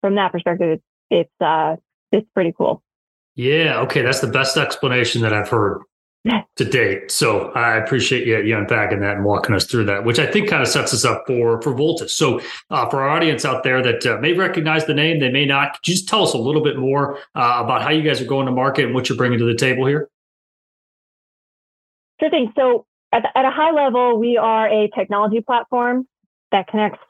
from 0.00 0.14
that 0.14 0.32
perspective, 0.32 0.78
it's, 0.78 0.84
it's, 1.10 1.40
uh, 1.40 1.76
it's 2.12 2.28
pretty 2.34 2.52
cool. 2.56 2.82
Yeah. 3.34 3.80
Okay. 3.80 4.02
That's 4.02 4.20
the 4.20 4.28
best 4.28 4.56
explanation 4.56 5.22
that 5.22 5.32
I've 5.32 5.48
heard 5.48 5.82
to 6.56 6.64
date. 6.64 7.10
So 7.10 7.50
I 7.52 7.76
appreciate 7.76 8.26
you, 8.26 8.40
you 8.42 8.56
unpacking 8.56 9.00
that 9.00 9.16
and 9.16 9.24
walking 9.24 9.54
us 9.54 9.64
through 9.64 9.86
that, 9.86 10.04
which 10.04 10.18
I 10.18 10.26
think 10.26 10.48
kind 10.48 10.62
of 10.62 10.68
sets 10.68 10.92
us 10.92 11.04
up 11.04 11.24
for 11.26 11.60
for 11.62 11.72
Voltus. 11.72 12.10
So 12.10 12.40
uh, 12.70 12.88
for 12.88 13.02
our 13.02 13.08
audience 13.08 13.44
out 13.44 13.64
there 13.64 13.82
that 13.82 14.06
uh, 14.06 14.18
may 14.18 14.34
recognize 14.34 14.86
the 14.86 14.94
name, 14.94 15.20
they 15.20 15.30
may 15.30 15.46
not. 15.46 15.72
Could 15.74 15.88
you 15.88 15.94
just 15.94 16.08
tell 16.08 16.22
us 16.22 16.34
a 16.34 16.38
little 16.38 16.62
bit 16.62 16.76
more 16.76 17.16
uh, 17.34 17.62
about 17.64 17.82
how 17.82 17.90
you 17.90 18.02
guys 18.02 18.20
are 18.20 18.26
going 18.26 18.46
to 18.46 18.52
market 18.52 18.84
and 18.84 18.94
what 18.94 19.08
you're 19.08 19.18
bringing 19.18 19.38
to 19.38 19.46
the 19.46 19.54
table 19.54 19.86
here? 19.86 20.10
Sure 22.20 22.30
thing. 22.30 22.52
So 22.56 22.86
at, 23.12 23.22
the, 23.22 23.36
at 23.36 23.44
a 23.44 23.50
high 23.50 23.72
level, 23.72 24.18
we 24.18 24.36
are 24.36 24.68
a 24.68 24.88
technology 24.94 25.40
platform 25.40 26.06
that 26.52 26.68
connects 26.68 27.00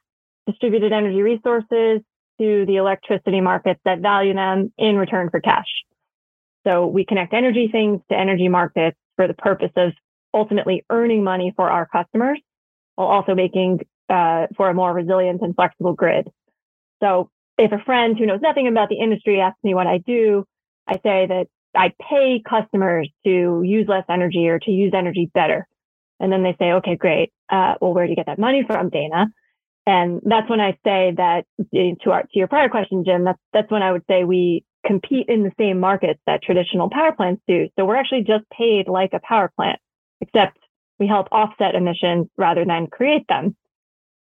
distributed 0.46 0.92
energy 0.92 1.20
resources 1.20 2.00
to 2.40 2.64
the 2.66 2.76
electricity 2.76 3.40
markets 3.40 3.80
that 3.84 3.98
value 4.00 4.32
them 4.32 4.72
in 4.78 4.96
return 4.96 5.28
for 5.30 5.40
cash. 5.40 5.66
So 6.66 6.86
we 6.86 7.04
connect 7.04 7.34
energy 7.34 7.68
things 7.70 8.00
to 8.10 8.16
energy 8.16 8.48
markets 8.48 8.96
for 9.16 9.26
the 9.26 9.34
purpose 9.34 9.72
of 9.76 9.92
ultimately 10.32 10.84
earning 10.90 11.24
money 11.24 11.52
for 11.56 11.70
our 11.70 11.86
customers 11.86 12.40
while 12.94 13.08
also 13.08 13.34
making 13.34 13.80
uh, 14.08 14.46
for 14.56 14.70
a 14.70 14.74
more 14.74 14.92
resilient 14.92 15.42
and 15.42 15.54
flexible 15.54 15.92
grid. 15.92 16.28
So 17.02 17.30
if 17.58 17.72
a 17.72 17.78
friend 17.84 18.16
who 18.18 18.26
knows 18.26 18.40
nothing 18.40 18.68
about 18.68 18.88
the 18.88 19.00
industry 19.00 19.40
asks 19.40 19.58
me 19.62 19.74
what 19.74 19.86
I 19.86 19.98
do, 19.98 20.44
I 20.86 20.94
say 20.94 21.26
that 21.26 21.46
I 21.74 21.92
pay 22.00 22.42
customers 22.48 23.08
to 23.24 23.62
use 23.64 23.86
less 23.88 24.04
energy 24.08 24.48
or 24.48 24.58
to 24.58 24.70
use 24.70 24.92
energy 24.94 25.30
better. 25.32 25.66
And 26.18 26.32
then 26.32 26.42
they 26.42 26.56
say, 26.58 26.72
okay, 26.72 26.96
great. 26.96 27.32
Uh, 27.48 27.74
well, 27.80 27.94
where 27.94 28.06
do 28.06 28.10
you 28.10 28.16
get 28.16 28.26
that 28.26 28.38
money 28.38 28.64
from, 28.66 28.90
Dana? 28.90 29.28
And 29.86 30.20
that's 30.24 30.48
when 30.50 30.60
I 30.60 30.72
say 30.84 31.14
that 31.16 31.46
to 31.74 32.10
our 32.10 32.22
to 32.22 32.38
your 32.38 32.48
prior 32.48 32.68
question, 32.68 33.04
Jim. 33.04 33.24
That's 33.24 33.38
that's 33.52 33.70
when 33.70 33.82
I 33.82 33.92
would 33.92 34.04
say 34.08 34.24
we 34.24 34.64
compete 34.86 35.28
in 35.28 35.42
the 35.42 35.52
same 35.58 35.80
markets 35.80 36.20
that 36.26 36.42
traditional 36.42 36.90
power 36.90 37.12
plants 37.12 37.42
do. 37.48 37.68
So 37.76 37.84
we're 37.84 37.96
actually 37.96 38.24
just 38.24 38.48
paid 38.50 38.88
like 38.88 39.12
a 39.14 39.20
power 39.20 39.50
plant, 39.56 39.78
except 40.20 40.58
we 40.98 41.06
help 41.06 41.28
offset 41.32 41.74
emissions 41.74 42.28
rather 42.36 42.64
than 42.64 42.86
create 42.86 43.26
them. 43.28 43.56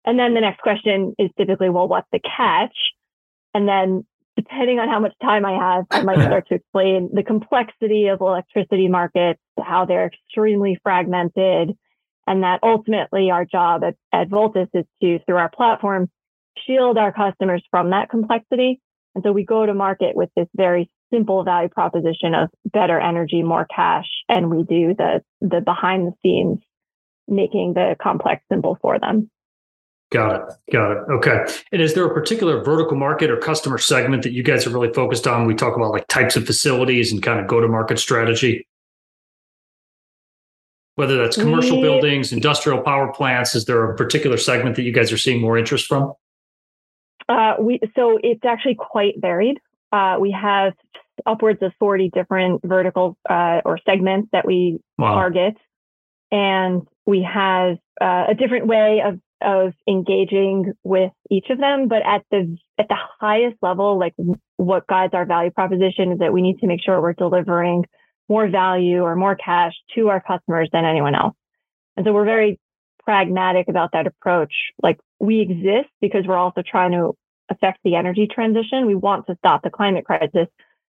And 0.05 0.17
then 0.17 0.33
the 0.33 0.41
next 0.41 0.61
question 0.61 1.15
is 1.19 1.29
typically, 1.37 1.69
well, 1.69 1.87
what's 1.87 2.07
the 2.11 2.19
catch? 2.19 2.75
And 3.53 3.67
then 3.67 4.05
depending 4.35 4.79
on 4.79 4.89
how 4.89 4.99
much 4.99 5.13
time 5.21 5.45
I 5.45 5.53
have, 5.53 5.85
I 5.91 6.03
might 6.03 6.23
start 6.25 6.47
to 6.49 6.55
explain 6.55 7.09
the 7.13 7.23
complexity 7.23 8.07
of 8.07 8.21
electricity 8.21 8.87
markets, 8.87 9.39
how 9.63 9.85
they're 9.85 10.07
extremely 10.07 10.77
fragmented, 10.83 11.77
and 12.27 12.43
that 12.43 12.59
ultimately 12.63 13.31
our 13.31 13.45
job 13.45 13.83
at, 13.83 13.95
at 14.13 14.29
Voltus 14.29 14.69
is 14.73 14.85
to, 15.01 15.19
through 15.25 15.37
our 15.37 15.49
platform, 15.49 16.09
shield 16.65 16.97
our 16.97 17.11
customers 17.11 17.63
from 17.71 17.91
that 17.91 18.09
complexity 18.09 18.81
and 19.15 19.23
so 19.23 19.31
we 19.31 19.43
go 19.43 19.65
to 19.65 19.73
market 19.73 20.15
with 20.15 20.29
this 20.35 20.47
very 20.55 20.89
simple 21.13 21.43
value 21.43 21.69
proposition 21.69 22.33
of 22.33 22.49
better 22.65 22.99
energy, 22.99 23.43
more 23.43 23.65
cash, 23.73 24.07
and 24.29 24.49
we 24.49 24.63
do 24.63 24.95
the 24.97 25.21
the 25.41 25.61
behind 25.61 26.07
the 26.07 26.13
scenes 26.23 26.59
making 27.27 27.73
the 27.73 27.95
complex 28.01 28.43
simple 28.51 28.77
for 28.81 28.99
them. 28.99 29.29
Got 30.11 30.35
it. 30.35 30.55
Got 30.73 30.91
it. 30.91 30.97
Okay. 31.09 31.45
And 31.71 31.81
is 31.81 31.93
there 31.93 32.05
a 32.05 32.13
particular 32.13 32.61
vertical 32.61 32.97
market 32.97 33.31
or 33.31 33.37
customer 33.37 33.77
segment 33.77 34.23
that 34.23 34.33
you 34.33 34.43
guys 34.43 34.67
are 34.67 34.69
really 34.69 34.91
focused 34.93 35.25
on? 35.25 35.45
We 35.45 35.55
talk 35.55 35.75
about 35.75 35.91
like 35.91 36.05
types 36.07 36.35
of 36.35 36.45
facilities 36.45 37.13
and 37.13 37.23
kind 37.23 37.39
of 37.39 37.47
go 37.47 37.61
to 37.61 37.67
market 37.67 37.97
strategy. 37.97 38.67
Whether 40.95 41.17
that's 41.17 41.37
commercial 41.37 41.77
we, 41.77 41.83
buildings, 41.83 42.33
industrial 42.33 42.81
power 42.81 43.13
plants, 43.13 43.55
is 43.55 43.63
there 43.65 43.89
a 43.89 43.95
particular 43.95 44.35
segment 44.35 44.75
that 44.75 44.83
you 44.83 44.91
guys 44.91 45.13
are 45.13 45.17
seeing 45.17 45.39
more 45.39 45.57
interest 45.57 45.87
from? 45.87 46.13
Uh, 47.29 47.53
we 47.59 47.79
so 47.95 48.19
it's 48.21 48.43
actually 48.43 48.75
quite 48.75 49.15
varied. 49.17 49.57
Uh, 49.93 50.17
we 50.19 50.31
have 50.31 50.73
upwards 51.25 51.61
of 51.61 51.71
40 51.79 52.09
different 52.09 52.61
verticals 52.65 53.15
uh, 53.29 53.61
or 53.63 53.79
segments 53.85 54.27
that 54.33 54.45
we 54.45 54.79
wow. 54.97 55.15
target, 55.15 55.55
and 56.29 56.85
we 57.05 57.23
have 57.23 57.77
uh, 58.01 58.25
a 58.27 58.35
different 58.35 58.67
way 58.67 59.01
of 59.03 59.17
of 59.41 59.73
engaging 59.87 60.73
with 60.83 61.11
each 61.29 61.47
of 61.49 61.57
them. 61.57 61.87
But 61.87 62.03
at 62.05 62.23
the 62.31 62.57
at 62.77 62.87
the 62.87 62.97
highest 63.19 63.57
level, 63.61 63.99
like 63.99 64.13
what 64.57 64.87
guides 64.87 65.13
our 65.13 65.25
value 65.25 65.51
proposition 65.51 66.13
is 66.13 66.19
that 66.19 66.33
we 66.33 66.41
need 66.41 66.59
to 66.59 66.67
make 66.67 66.81
sure 66.83 67.01
we're 67.01 67.13
delivering 67.13 67.85
more 68.29 68.47
value 68.49 69.01
or 69.01 69.15
more 69.15 69.35
cash 69.35 69.73
to 69.95 70.09
our 70.09 70.21
customers 70.21 70.69
than 70.71 70.85
anyone 70.85 71.15
else. 71.15 71.35
And 71.97 72.05
so 72.05 72.13
we're 72.13 72.25
very 72.25 72.59
pragmatic 73.03 73.67
about 73.67 73.91
that 73.93 74.07
approach. 74.07 74.53
Like 74.81 74.99
we 75.19 75.41
exist 75.41 75.89
because 75.99 76.25
we're 76.27 76.37
also 76.37 76.61
trying 76.65 76.91
to 76.91 77.17
affect 77.49 77.79
the 77.83 77.95
energy 77.95 78.27
transition. 78.33 78.85
We 78.85 78.95
want 78.95 79.27
to 79.27 79.35
stop 79.37 79.63
the 79.63 79.69
climate 79.69 80.05
crisis, 80.05 80.47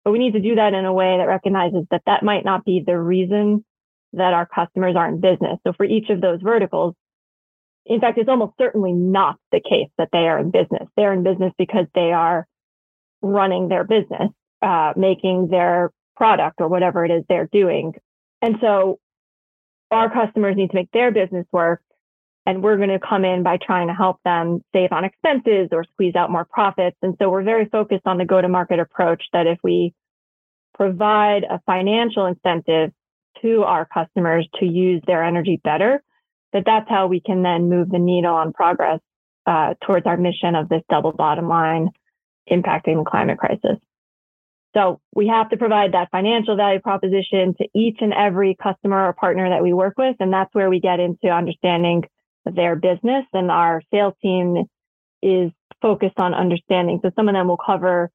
But 0.04 0.12
we 0.12 0.18
need 0.18 0.34
to 0.34 0.40
do 0.40 0.54
that 0.56 0.74
in 0.74 0.84
a 0.84 0.92
way 0.92 1.16
that 1.18 1.24
recognizes 1.26 1.86
that 1.90 2.02
that 2.06 2.22
might 2.22 2.44
not 2.44 2.64
be 2.64 2.84
the 2.86 2.98
reason 2.98 3.64
that 4.12 4.34
our 4.34 4.46
customers 4.46 4.94
are 4.96 5.08
in 5.08 5.20
business. 5.20 5.58
So 5.66 5.72
for 5.72 5.84
each 5.84 6.10
of 6.10 6.20
those 6.20 6.40
verticals, 6.40 6.94
in 7.86 8.00
fact, 8.00 8.18
it's 8.18 8.28
almost 8.28 8.54
certainly 8.58 8.92
not 8.92 9.36
the 9.52 9.60
case 9.60 9.90
that 9.98 10.08
they 10.12 10.26
are 10.26 10.38
in 10.38 10.50
business. 10.50 10.88
They're 10.96 11.12
in 11.12 11.22
business 11.22 11.52
because 11.58 11.86
they 11.94 12.12
are 12.12 12.46
running 13.20 13.68
their 13.68 13.84
business, 13.84 14.30
uh, 14.62 14.92
making 14.96 15.48
their 15.48 15.90
product 16.16 16.60
or 16.60 16.68
whatever 16.68 17.04
it 17.04 17.10
is 17.10 17.24
they're 17.28 17.48
doing. 17.52 17.94
And 18.40 18.56
so 18.60 18.98
our 19.90 20.12
customers 20.12 20.56
need 20.56 20.70
to 20.70 20.76
make 20.76 20.90
their 20.92 21.10
business 21.10 21.46
work. 21.52 21.80
And 22.46 22.62
we're 22.62 22.76
going 22.76 22.90
to 22.90 22.98
come 22.98 23.24
in 23.24 23.42
by 23.42 23.56
trying 23.56 23.88
to 23.88 23.94
help 23.94 24.18
them 24.24 24.62
save 24.74 24.92
on 24.92 25.04
expenses 25.04 25.68
or 25.72 25.84
squeeze 25.84 26.14
out 26.14 26.30
more 26.30 26.44
profits. 26.44 26.96
And 27.00 27.16
so 27.18 27.30
we're 27.30 27.42
very 27.42 27.66
focused 27.66 28.06
on 28.06 28.18
the 28.18 28.26
go 28.26 28.40
to 28.40 28.48
market 28.48 28.80
approach 28.80 29.22
that 29.32 29.46
if 29.46 29.58
we 29.62 29.94
provide 30.74 31.44
a 31.44 31.60
financial 31.64 32.26
incentive 32.26 32.92
to 33.40 33.62
our 33.62 33.86
customers 33.86 34.46
to 34.60 34.66
use 34.66 35.02
their 35.06 35.24
energy 35.24 35.58
better, 35.62 36.02
that 36.54 36.64
that's 36.64 36.88
how 36.88 37.08
we 37.08 37.20
can 37.20 37.42
then 37.42 37.68
move 37.68 37.90
the 37.90 37.98
needle 37.98 38.34
on 38.34 38.54
progress 38.54 39.00
uh, 39.46 39.74
towards 39.84 40.06
our 40.06 40.16
mission 40.16 40.54
of 40.54 40.70
this 40.70 40.82
double 40.88 41.12
bottom 41.12 41.48
line 41.48 41.90
impacting 42.50 43.02
the 43.02 43.10
climate 43.10 43.38
crisis. 43.38 43.78
So 44.74 45.00
we 45.14 45.28
have 45.28 45.50
to 45.50 45.56
provide 45.56 45.92
that 45.92 46.10
financial 46.10 46.56
value 46.56 46.80
proposition 46.80 47.54
to 47.58 47.68
each 47.74 47.98
and 48.00 48.12
every 48.12 48.56
customer 48.60 49.06
or 49.06 49.12
partner 49.12 49.48
that 49.50 49.62
we 49.62 49.72
work 49.72 49.94
with. 49.96 50.16
And 50.18 50.32
that's 50.32 50.52
where 50.52 50.68
we 50.68 50.80
get 50.80 50.98
into 50.98 51.28
understanding 51.28 52.02
their 52.44 52.76
business 52.76 53.24
and 53.32 53.50
our 53.50 53.82
sales 53.92 54.14
team 54.20 54.64
is 55.22 55.50
focused 55.80 56.18
on 56.18 56.34
understanding. 56.34 57.00
So 57.02 57.10
some 57.16 57.28
of 57.28 57.34
them 57.34 57.48
will 57.48 57.58
cover, 57.64 58.10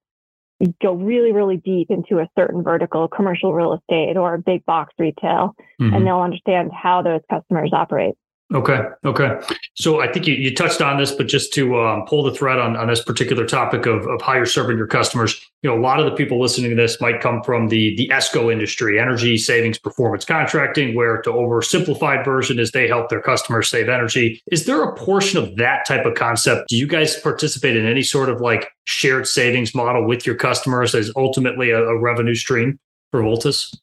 go 0.82 0.94
really, 0.94 1.32
really 1.32 1.58
deep 1.58 1.90
into 1.90 2.20
a 2.20 2.30
certain 2.38 2.62
vertical, 2.62 3.08
commercial 3.08 3.54
real 3.54 3.74
estate 3.74 4.18
or 4.18 4.38
big 4.38 4.66
box 4.66 4.94
retail, 5.00 5.56
mm-hmm. 5.82 5.94
and 5.94 6.06
they'll 6.06 6.20
understand 6.20 6.72
how 6.74 7.02
those 7.02 7.22
customers 7.30 7.72
operate. 7.74 8.16
Okay. 8.52 8.80
Okay. 9.06 9.40
So 9.76 10.02
I 10.02 10.12
think 10.12 10.26
you, 10.26 10.34
you 10.34 10.56
touched 10.56 10.82
on 10.82 10.98
this, 10.98 11.12
but 11.12 11.28
just 11.28 11.54
to 11.54 11.80
um, 11.80 12.06
pull 12.08 12.24
the 12.24 12.34
thread 12.34 12.58
on, 12.58 12.76
on 12.76 12.88
this 12.88 13.04
particular 13.04 13.46
topic 13.46 13.86
of, 13.86 14.08
of 14.08 14.24
how 14.24 14.34
you're 14.34 14.48
serving 14.48 14.76
your 14.76 14.88
customers, 14.88 15.40
you 15.62 15.70
know, 15.70 15.78
a 15.78 15.80
lot 15.80 16.00
of 16.00 16.06
the 16.06 16.14
people 16.14 16.42
listening 16.42 16.72
to 16.72 16.76
this 16.76 17.00
might 17.00 17.22
come 17.22 17.44
from 17.44 17.68
the, 17.68 17.96
the 17.96 18.08
ESCO 18.08 18.52
industry, 18.52 19.00
energy 19.00 19.38
savings 19.38 19.78
performance 19.78 20.26
contracting, 20.26 20.96
where 20.96 21.22
to 21.22 21.30
oversimplified 21.30 22.26
version 22.26 22.58
is 22.58 22.72
they 22.72 22.88
help 22.88 23.10
their 23.10 23.22
customers 23.22 23.70
save 23.70 23.88
energy. 23.88 24.42
Is 24.52 24.66
there 24.66 24.82
a 24.82 24.96
portion 24.96 25.38
of 25.38 25.56
that 25.58 25.86
type 25.86 26.08
of 26.08 26.16
concept? 26.16 26.70
Do 26.70 26.76
you 26.76 26.88
guys 26.88 27.20
participate 27.20 27.76
in 27.76 27.86
any 27.86 28.02
sort 28.02 28.30
of 28.30 28.42
like 28.42 28.72
shared 28.86 29.28
savings 29.28 29.76
model 29.76 30.08
with 30.08 30.26
your 30.26 30.36
customers 30.36 30.96
as 30.96 31.12
ultimately 31.16 31.70
a, 31.70 31.84
a 31.84 32.00
revenue 32.00 32.36
stream 32.36 32.80
for 33.12 33.22
Voltus? 33.22 33.76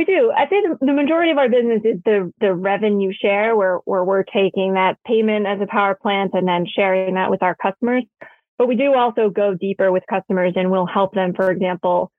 We 0.00 0.06
do. 0.06 0.32
I 0.34 0.46
think 0.46 0.78
the 0.80 0.94
majority 0.94 1.30
of 1.30 1.36
our 1.36 1.50
business 1.50 1.82
is 1.84 2.00
the 2.06 2.32
the 2.40 2.54
revenue 2.54 3.12
share, 3.12 3.54
where 3.54 3.80
where 3.84 4.02
we're 4.02 4.22
taking 4.22 4.72
that 4.72 4.96
payment 5.06 5.46
as 5.46 5.60
a 5.60 5.66
power 5.66 5.94
plant 5.94 6.30
and 6.32 6.48
then 6.48 6.64
sharing 6.66 7.16
that 7.16 7.30
with 7.30 7.42
our 7.42 7.54
customers. 7.54 8.04
But 8.56 8.66
we 8.66 8.76
do 8.76 8.94
also 8.94 9.28
go 9.28 9.52
deeper 9.52 9.92
with 9.92 10.02
customers, 10.08 10.54
and 10.56 10.70
we'll 10.70 10.86
help 10.86 11.12
them, 11.12 11.34
for 11.34 11.50
example, 11.50 12.10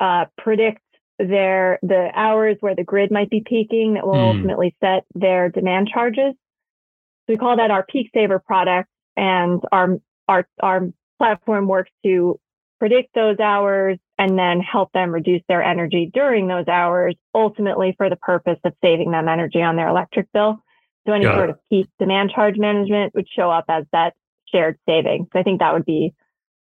uh, 0.00 0.26
predict 0.38 0.80
their 1.18 1.80
the 1.82 2.12
hours 2.14 2.56
where 2.60 2.76
the 2.76 2.84
grid 2.84 3.10
might 3.10 3.30
be 3.30 3.42
peaking 3.44 3.94
that 3.94 4.06
will 4.06 4.14
mm. 4.14 4.36
ultimately 4.36 4.76
set 4.80 5.04
their 5.16 5.48
demand 5.48 5.88
charges. 5.92 6.34
So 6.34 7.30
we 7.30 7.36
call 7.36 7.56
that 7.56 7.72
our 7.72 7.84
peak 7.84 8.10
saver 8.14 8.38
product, 8.38 8.88
and 9.16 9.60
our 9.72 9.98
our 10.28 10.46
our 10.62 10.82
platform 11.18 11.66
works 11.66 11.90
to 12.04 12.38
predict 12.78 13.14
those 13.14 13.38
hours 13.40 13.98
and 14.18 14.38
then 14.38 14.60
help 14.60 14.92
them 14.92 15.12
reduce 15.12 15.42
their 15.48 15.62
energy 15.62 16.10
during 16.12 16.46
those 16.46 16.68
hours, 16.68 17.14
ultimately 17.34 17.94
for 17.96 18.10
the 18.10 18.16
purpose 18.16 18.58
of 18.64 18.72
saving 18.82 19.10
them 19.10 19.28
energy 19.28 19.62
on 19.62 19.76
their 19.76 19.88
electric 19.88 20.30
bill. 20.32 20.58
So 21.06 21.12
any 21.12 21.24
Got 21.24 21.36
sort 21.36 21.50
it. 21.50 21.52
of 21.52 21.58
peak 21.70 21.88
demand 21.98 22.30
charge 22.34 22.56
management 22.56 23.14
would 23.14 23.26
show 23.28 23.50
up 23.50 23.64
as 23.68 23.84
that 23.92 24.14
shared 24.48 24.78
savings. 24.88 25.28
I 25.34 25.42
think 25.42 25.60
that 25.60 25.72
would 25.72 25.84
be 25.84 26.14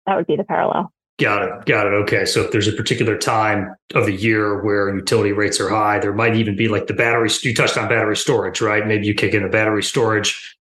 that 0.06 0.16
would 0.16 0.26
be 0.26 0.36
the 0.36 0.44
parallel. 0.44 0.92
Got 1.18 1.42
it. 1.42 1.64
Got 1.64 1.86
it. 1.86 1.94
Okay. 1.94 2.26
So 2.26 2.42
if 2.42 2.52
there's 2.52 2.68
a 2.68 2.72
particular 2.72 3.16
time 3.16 3.74
of 3.94 4.04
the 4.04 4.12
year 4.12 4.62
where 4.62 4.94
utility 4.94 5.32
rates 5.32 5.58
are 5.60 5.70
high, 5.70 5.98
there 5.98 6.12
might 6.12 6.36
even 6.36 6.56
be 6.56 6.68
like 6.68 6.86
the 6.88 6.94
battery. 6.94 7.30
You 7.42 7.54
touched 7.54 7.78
on 7.78 7.88
battery 7.88 8.16
storage, 8.16 8.60
right? 8.60 8.86
Maybe 8.86 9.06
you 9.06 9.14
kick 9.14 9.32
in 9.32 9.42
a 9.42 9.48
battery 9.48 9.82
storage 9.82 10.56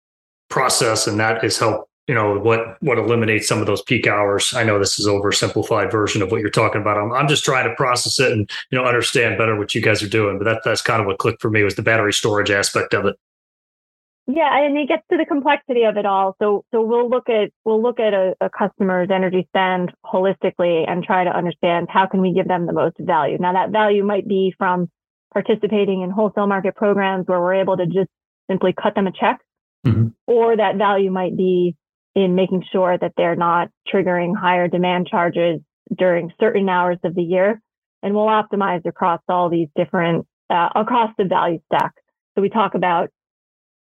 process, 0.48 1.08
and 1.08 1.18
that 1.18 1.42
is 1.42 1.58
help 1.58 1.88
you 2.06 2.14
know 2.14 2.38
what 2.38 2.76
what 2.82 2.98
eliminates 2.98 3.48
some 3.48 3.60
of 3.60 3.66
those 3.66 3.82
peak 3.82 4.06
hours. 4.06 4.52
I 4.54 4.64
know 4.64 4.78
this 4.78 4.98
is 4.98 5.06
oversimplified 5.06 5.90
version 5.90 6.22
of 6.22 6.30
what 6.30 6.40
you're 6.40 6.50
talking 6.50 6.80
about. 6.80 6.98
I'm, 6.98 7.12
I'm 7.12 7.28
just 7.28 7.44
trying 7.44 7.68
to 7.68 7.74
process 7.76 8.20
it 8.20 8.32
and 8.32 8.50
you 8.70 8.78
know 8.78 8.84
understand 8.84 9.38
better 9.38 9.56
what 9.58 9.74
you 9.74 9.80
guys 9.80 10.02
are 10.02 10.08
doing 10.08 10.38
but 10.38 10.44
that, 10.44 10.62
that's 10.64 10.82
kind 10.82 11.00
of 11.00 11.06
what 11.06 11.18
clicked 11.18 11.40
for 11.40 11.50
me 11.50 11.62
was 11.62 11.76
the 11.76 11.82
battery 11.82 12.12
storage 12.12 12.50
aspect 12.50 12.92
of 12.92 13.06
it. 13.06 13.16
Yeah 14.26 14.50
and 14.58 14.76
it 14.76 14.88
gets 14.88 15.02
to 15.10 15.16
the 15.16 15.24
complexity 15.24 15.84
of 15.84 15.96
it 15.96 16.04
all. 16.04 16.36
So 16.42 16.64
so 16.72 16.82
we'll 16.82 17.08
look 17.08 17.30
at 17.30 17.50
we'll 17.64 17.82
look 17.82 17.98
at 17.98 18.12
a, 18.12 18.34
a 18.40 18.50
customer's 18.50 19.08
energy 19.10 19.46
spend 19.48 19.92
holistically 20.04 20.84
and 20.86 21.02
try 21.02 21.24
to 21.24 21.30
understand 21.30 21.88
how 21.90 22.06
can 22.06 22.20
we 22.20 22.34
give 22.34 22.48
them 22.48 22.66
the 22.66 22.74
most 22.74 22.96
value. 23.00 23.38
Now 23.38 23.54
that 23.54 23.70
value 23.70 24.04
might 24.04 24.28
be 24.28 24.54
from 24.58 24.90
participating 25.32 26.02
in 26.02 26.10
wholesale 26.10 26.46
market 26.46 26.76
programs 26.76 27.26
where 27.26 27.40
we're 27.40 27.54
able 27.54 27.78
to 27.78 27.86
just 27.86 28.10
simply 28.48 28.74
cut 28.74 28.94
them 28.94 29.06
a 29.06 29.12
check 29.12 29.40
mm-hmm. 29.86 30.08
or 30.26 30.56
that 30.56 30.76
value 30.76 31.10
might 31.10 31.36
be 31.36 31.74
in 32.14 32.34
making 32.34 32.64
sure 32.70 32.96
that 32.96 33.12
they're 33.16 33.36
not 33.36 33.68
triggering 33.92 34.36
higher 34.36 34.68
demand 34.68 35.08
charges 35.08 35.60
during 35.96 36.32
certain 36.40 36.68
hours 36.68 36.98
of 37.04 37.14
the 37.14 37.22
year. 37.22 37.60
And 38.02 38.14
we'll 38.14 38.26
optimize 38.26 38.84
across 38.86 39.20
all 39.28 39.48
these 39.48 39.68
different, 39.76 40.26
uh, 40.50 40.68
across 40.74 41.10
the 41.18 41.24
value 41.24 41.60
stack. 41.66 41.92
So 42.34 42.42
we 42.42 42.50
talk 42.50 42.74
about 42.74 43.10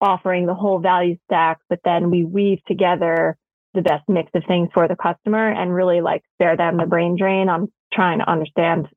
offering 0.00 0.46
the 0.46 0.54
whole 0.54 0.78
value 0.78 1.16
stack, 1.26 1.58
but 1.68 1.80
then 1.84 2.10
we 2.10 2.24
weave 2.24 2.58
together 2.66 3.36
the 3.74 3.82
best 3.82 4.04
mix 4.08 4.30
of 4.34 4.42
things 4.46 4.68
for 4.74 4.86
the 4.88 4.96
customer 4.96 5.50
and 5.50 5.74
really 5.74 6.00
like 6.00 6.22
spare 6.34 6.56
them 6.56 6.76
the 6.76 6.86
brain 6.86 7.16
drain 7.16 7.48
on 7.48 7.70
trying 7.92 8.18
to 8.18 8.30
understand 8.30 8.88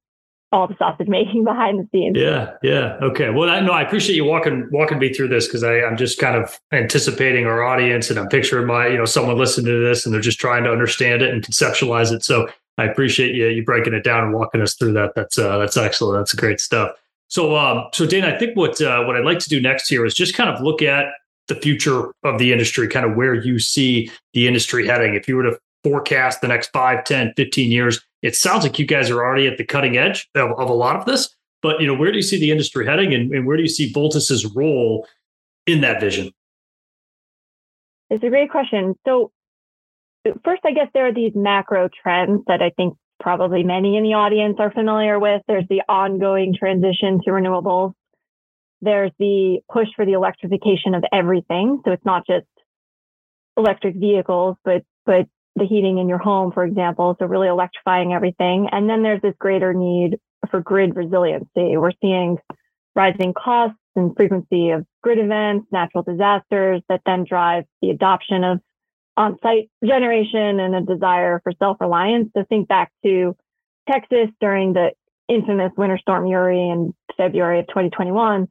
all 0.56 0.68
the 0.68 0.76
sausage 0.78 1.08
making 1.08 1.44
behind 1.52 1.80
the 1.80 1.88
scenes. 1.92 2.18
Yeah, 2.18 2.54
yeah. 2.64 2.98
Okay. 3.02 3.30
Well, 3.30 3.50
I 3.50 3.60
know 3.60 3.74
I 3.74 3.82
appreciate 3.82 4.16
you 4.16 4.26
walking 4.26 4.68
walking 4.72 4.98
me 4.98 5.14
through 5.14 5.28
this 5.28 5.48
because 5.48 5.64
I'm 5.64 5.98
just 5.98 6.18
kind 6.18 6.36
of 6.36 6.58
anticipating 6.72 7.46
our 7.46 7.62
audience 7.62 8.10
and 8.10 8.18
I'm 8.18 8.28
picturing 8.28 8.66
my, 8.66 8.88
you 8.88 8.98
know, 8.98 9.06
someone 9.06 9.38
listening 9.38 9.68
to 9.68 9.84
this 9.84 10.06
and 10.06 10.14
they're 10.14 10.22
just 10.22 10.40
trying 10.40 10.64
to 10.64 10.72
understand 10.72 11.22
it 11.22 11.34
and 11.34 11.44
conceptualize 11.44 12.12
it. 12.12 12.24
So 12.24 12.48
I 12.78 12.86
appreciate 12.86 13.36
you 13.36 13.48
you 13.48 13.64
breaking 13.64 13.94
it 13.94 14.04
down 14.04 14.24
and 14.24 14.34
walking 14.34 14.62
us 14.62 14.76
through 14.76 14.94
that. 14.94 15.14
That's 15.16 15.38
uh, 15.38 15.58
that's 15.58 15.78
excellent. 15.78 16.20
That's 16.20 16.34
great 16.34 16.60
stuff. 16.60 16.92
So 17.28 17.56
um, 17.58 17.88
so 17.94 18.06
Dan, 18.06 18.24
I 18.24 18.38
think 18.38 18.56
what 18.56 18.82
uh, 18.82 19.04
what 19.04 19.18
I'd 19.18 19.26
like 19.26 19.40
to 19.40 19.50
do 19.50 19.60
next 19.60 19.90
here 19.90 20.06
is 20.06 20.14
just 20.14 20.36
kind 20.36 20.50
of 20.50 20.62
look 20.62 20.82
at 20.82 21.08
the 21.48 21.56
future 21.56 22.12
of 22.24 22.40
the 22.40 22.52
industry, 22.52 22.88
kind 22.88 23.06
of 23.06 23.16
where 23.16 23.34
you 23.34 23.60
see 23.60 24.10
the 24.34 24.48
industry 24.48 24.88
heading. 24.88 25.14
If 25.14 25.28
you 25.28 25.36
were 25.36 25.44
to 25.44 25.60
forecast 25.84 26.42
the 26.42 26.48
next 26.48 26.72
5, 26.72 27.04
10, 27.04 27.34
15 27.38 27.72
years, 27.72 28.02
it 28.22 28.36
sounds 28.36 28.63
like 28.63 28.79
you 28.79 28.86
guys 28.86 29.10
are 29.10 29.24
already 29.24 29.48
at 29.48 29.57
the 29.57 29.65
cutting 29.65 29.98
edge 29.98 30.27
of, 30.36 30.51
of 30.57 30.69
a 30.69 30.74
lot 30.74 30.95
of 30.95 31.05
this. 31.05 31.36
But 31.62 31.81
you 31.81 31.88
know, 31.88 31.95
where 31.95 32.12
do 32.12 32.17
you 32.17 32.24
see 32.24 32.39
the 32.39 32.51
industry 32.51 32.86
heading, 32.86 33.13
and, 33.13 33.31
and 33.34 33.45
where 33.45 33.57
do 33.57 33.63
you 33.63 33.69
see 33.69 33.91
Voltus's 33.91 34.45
role 34.55 35.07
in 35.65 35.81
that 35.81 36.00
vision? 36.00 36.31
It's 38.10 38.24
a 38.24 38.29
great 38.29 38.51
question. 38.51 38.95
So, 39.05 39.31
first, 40.43 40.62
I 40.63 40.74
guess 40.74 40.88
there 40.93 41.07
are 41.07 41.13
these 41.13 41.31
macro 41.34 41.89
trends 42.03 42.43
that 42.48 42.62
I 42.62 42.69
think 42.69 42.95
probably 43.19 43.63
many 43.63 43.98
in 43.98 44.03
the 44.03 44.13
audience 44.13 44.57
are 44.60 44.72
familiar 44.72 45.19
with. 45.19 45.41
There's 45.48 45.67
the 45.69 45.81
ongoing 45.89 46.53
transition 46.57 47.19
to 47.24 47.31
renewables. 47.31 47.93
There's 48.81 49.12
the 49.17 49.60
push 49.72 49.88
for 49.95 50.05
the 50.05 50.13
electrification 50.13 50.93
of 50.93 51.03
everything. 51.12 51.81
So 51.86 51.91
it's 51.91 52.05
not 52.05 52.27
just 52.27 52.45
electric 53.57 53.95
vehicles, 53.95 54.57
but 54.63 54.84
but 55.05 55.27
the 55.56 55.66
heating 55.66 55.98
in 55.98 56.10
your 56.10 56.18
home, 56.18 56.52
for 56.52 56.64
example. 56.64 57.16
So 57.20 57.26
really 57.26 57.48
electrifying 57.48 58.14
everything. 58.14 58.68
And 58.72 58.90
then 58.90 59.04
there's 59.04 59.22
this 59.22 59.36
greater 59.40 59.74
need 59.74 60.20
for 60.52 60.60
grid 60.60 60.96
resiliency. 60.96 61.78
We're 61.78 61.92
seeing 62.02 62.38
rising 62.96 63.34
costs 63.34 63.78
and 63.96 64.16
frequency 64.16 64.72
of 64.72 64.86
grid 65.02 65.20
events, 65.20 65.68
natural 65.72 66.04
disasters 66.04 66.82
that 66.90 67.02
then 67.06 67.26
drive 67.28 67.64
the 67.82 67.90
adoption 67.90 68.44
of 68.44 68.60
on-site 69.18 69.70
generation 69.84 70.60
and 70.60 70.76
a 70.76 70.82
desire 70.82 71.40
for 71.44 71.54
self-reliance. 71.58 72.30
So 72.36 72.44
think 72.50 72.68
back 72.68 72.92
to 73.06 73.36
Texas 73.90 74.30
during 74.42 74.74
the 74.74 74.92
infamous 75.30 75.72
winter 75.78 75.98
storm 75.98 76.28
Uri 76.28 76.70
in 76.70 76.94
February 77.16 77.60
of 77.60 77.68
2021. 77.68 78.48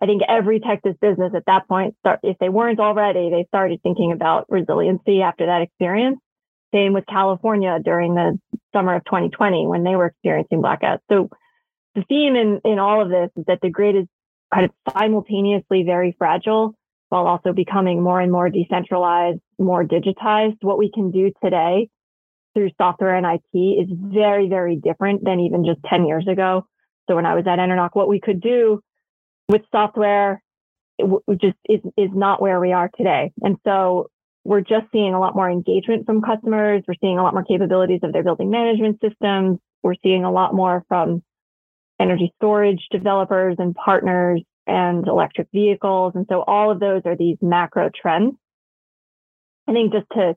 I 0.00 0.06
think 0.06 0.22
every 0.28 0.60
Texas 0.60 0.94
business 1.00 1.32
at 1.34 1.44
that 1.46 1.68
point, 1.68 1.94
start, 2.00 2.20
if 2.22 2.38
they 2.38 2.48
weren't 2.48 2.80
already, 2.80 3.30
they 3.30 3.44
started 3.48 3.82
thinking 3.82 4.12
about 4.12 4.46
resiliency 4.48 5.22
after 5.22 5.46
that 5.46 5.62
experience. 5.62 6.20
Same 6.74 6.92
with 6.92 7.04
California 7.06 7.78
during 7.82 8.14
the 8.14 8.38
summer 8.72 8.96
of 8.96 9.04
2020 9.04 9.66
when 9.66 9.84
they 9.84 9.96
were 9.96 10.06
experiencing 10.06 10.62
blackouts. 10.62 11.00
So 11.10 11.30
the 11.94 12.04
theme 12.08 12.36
in, 12.36 12.60
in 12.64 12.78
all 12.78 13.02
of 13.02 13.08
this 13.08 13.30
is 13.36 13.44
that 13.46 13.60
the 13.62 13.70
grid 13.70 13.96
is 13.96 14.06
kind 14.52 14.66
of 14.66 14.92
simultaneously 14.92 15.82
very 15.84 16.14
fragile 16.18 16.74
while 17.08 17.26
also 17.26 17.52
becoming 17.52 18.02
more 18.02 18.20
and 18.20 18.30
more 18.30 18.50
decentralized, 18.50 19.40
more 19.58 19.84
digitized. 19.84 20.58
What 20.60 20.78
we 20.78 20.90
can 20.92 21.10
do 21.10 21.32
today 21.42 21.88
through 22.54 22.70
software 22.76 23.16
and 23.16 23.26
IT 23.26 23.58
is 23.58 23.88
very, 23.90 24.48
very 24.48 24.76
different 24.76 25.24
than 25.24 25.40
even 25.40 25.64
just 25.64 25.80
10 25.88 26.06
years 26.06 26.26
ago. 26.30 26.66
So 27.08 27.16
when 27.16 27.26
I 27.26 27.34
was 27.34 27.46
at 27.46 27.58
EnerNOC, 27.58 27.90
what 27.94 28.08
we 28.08 28.20
could 28.20 28.40
do 28.40 28.82
with 29.48 29.62
software 29.72 30.42
just 31.40 31.56
is, 31.68 31.80
is 31.96 32.10
not 32.12 32.42
where 32.42 32.60
we 32.60 32.72
are 32.72 32.90
today. 32.96 33.32
And 33.42 33.56
so 33.64 34.10
we're 34.48 34.62
just 34.62 34.86
seeing 34.92 35.12
a 35.12 35.20
lot 35.20 35.34
more 35.34 35.50
engagement 35.50 36.06
from 36.06 36.22
customers. 36.22 36.82
We're 36.88 36.94
seeing 37.02 37.18
a 37.18 37.22
lot 37.22 37.34
more 37.34 37.44
capabilities 37.44 38.00
of 38.02 38.14
their 38.14 38.22
building 38.22 38.50
management 38.50 38.98
systems. 38.98 39.58
We're 39.82 40.00
seeing 40.02 40.24
a 40.24 40.32
lot 40.32 40.54
more 40.54 40.86
from 40.88 41.22
energy 42.00 42.32
storage 42.36 42.80
developers 42.90 43.56
and 43.58 43.74
partners 43.74 44.40
and 44.66 45.06
electric 45.06 45.48
vehicles. 45.52 46.14
And 46.14 46.24
so 46.30 46.42
all 46.46 46.70
of 46.70 46.80
those 46.80 47.02
are 47.04 47.14
these 47.14 47.36
macro 47.42 47.90
trends. 47.94 48.36
I 49.68 49.72
think 49.72 49.92
just 49.92 50.06
to 50.14 50.34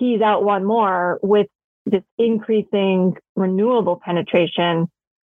tease 0.00 0.22
out 0.22 0.42
one 0.42 0.64
more 0.64 1.20
with 1.22 1.46
this 1.84 2.02
increasing 2.18 3.14
renewable 3.36 4.00
penetration, 4.04 4.88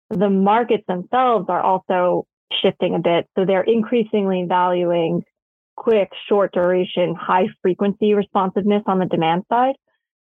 the 0.10 0.32
markets 0.32 0.84
themselves 0.88 1.46
are 1.48 1.62
also 1.62 2.26
shifting 2.60 2.96
a 2.96 3.00
bit. 3.00 3.28
So 3.38 3.46
they're 3.46 3.62
increasingly 3.62 4.48
valuing 4.50 5.22
quick, 5.80 6.12
short 6.28 6.52
duration, 6.52 7.16
high 7.16 7.48
frequency 7.62 8.14
responsiveness 8.14 8.84
on 8.86 9.00
the 9.00 9.06
demand 9.06 9.44
side. 9.50 9.76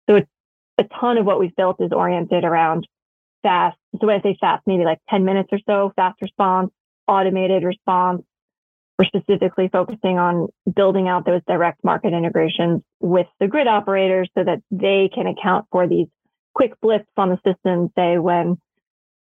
So 0.09 0.17
it's 0.17 0.29
a 0.79 0.85
ton 1.01 1.17
of 1.17 1.25
what 1.25 1.41
we've 1.41 1.57
built 1.57 1.77
is 1.81 1.93
oriented 1.93 2.45
around 2.45 2.87
fast. 3.43 3.79
So 3.99 4.07
when 4.07 4.21
I 4.21 4.23
say 4.23 4.37
fast, 4.39 4.63
maybe 4.67 4.85
like 4.85 4.99
10 5.09 5.25
minutes 5.25 5.49
or 5.51 5.59
so, 5.67 5.93
fast 5.97 6.21
response, 6.21 6.71
automated 7.09 7.65
response. 7.65 8.23
We're 8.99 9.07
specifically 9.07 9.69
focusing 9.73 10.19
on 10.19 10.49
building 10.77 11.09
out 11.09 11.25
those 11.25 11.41
direct 11.49 11.83
market 11.83 12.13
integrations 12.13 12.83
with 13.01 13.27
the 13.41 13.49
grid 13.49 13.67
operators 13.67 14.29
so 14.37 14.45
that 14.45 14.61
they 14.71 15.09
can 15.13 15.27
account 15.27 15.65
for 15.73 15.89
these 15.89 16.07
quick 16.55 16.79
blips 16.83 17.09
on 17.17 17.31
the 17.31 17.39
system, 17.51 17.91
say 17.97 18.19
when 18.19 18.59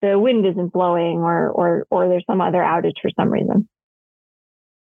the 0.01 0.17
wind 0.17 0.47
isn't 0.47 0.73
blowing 0.73 1.19
or 1.19 1.49
or 1.49 1.87
or 1.91 2.09
there's 2.09 2.25
some 2.27 2.41
other 2.41 2.59
outage 2.59 3.01
for 3.03 3.11
some 3.19 3.31
reason. 3.31 3.69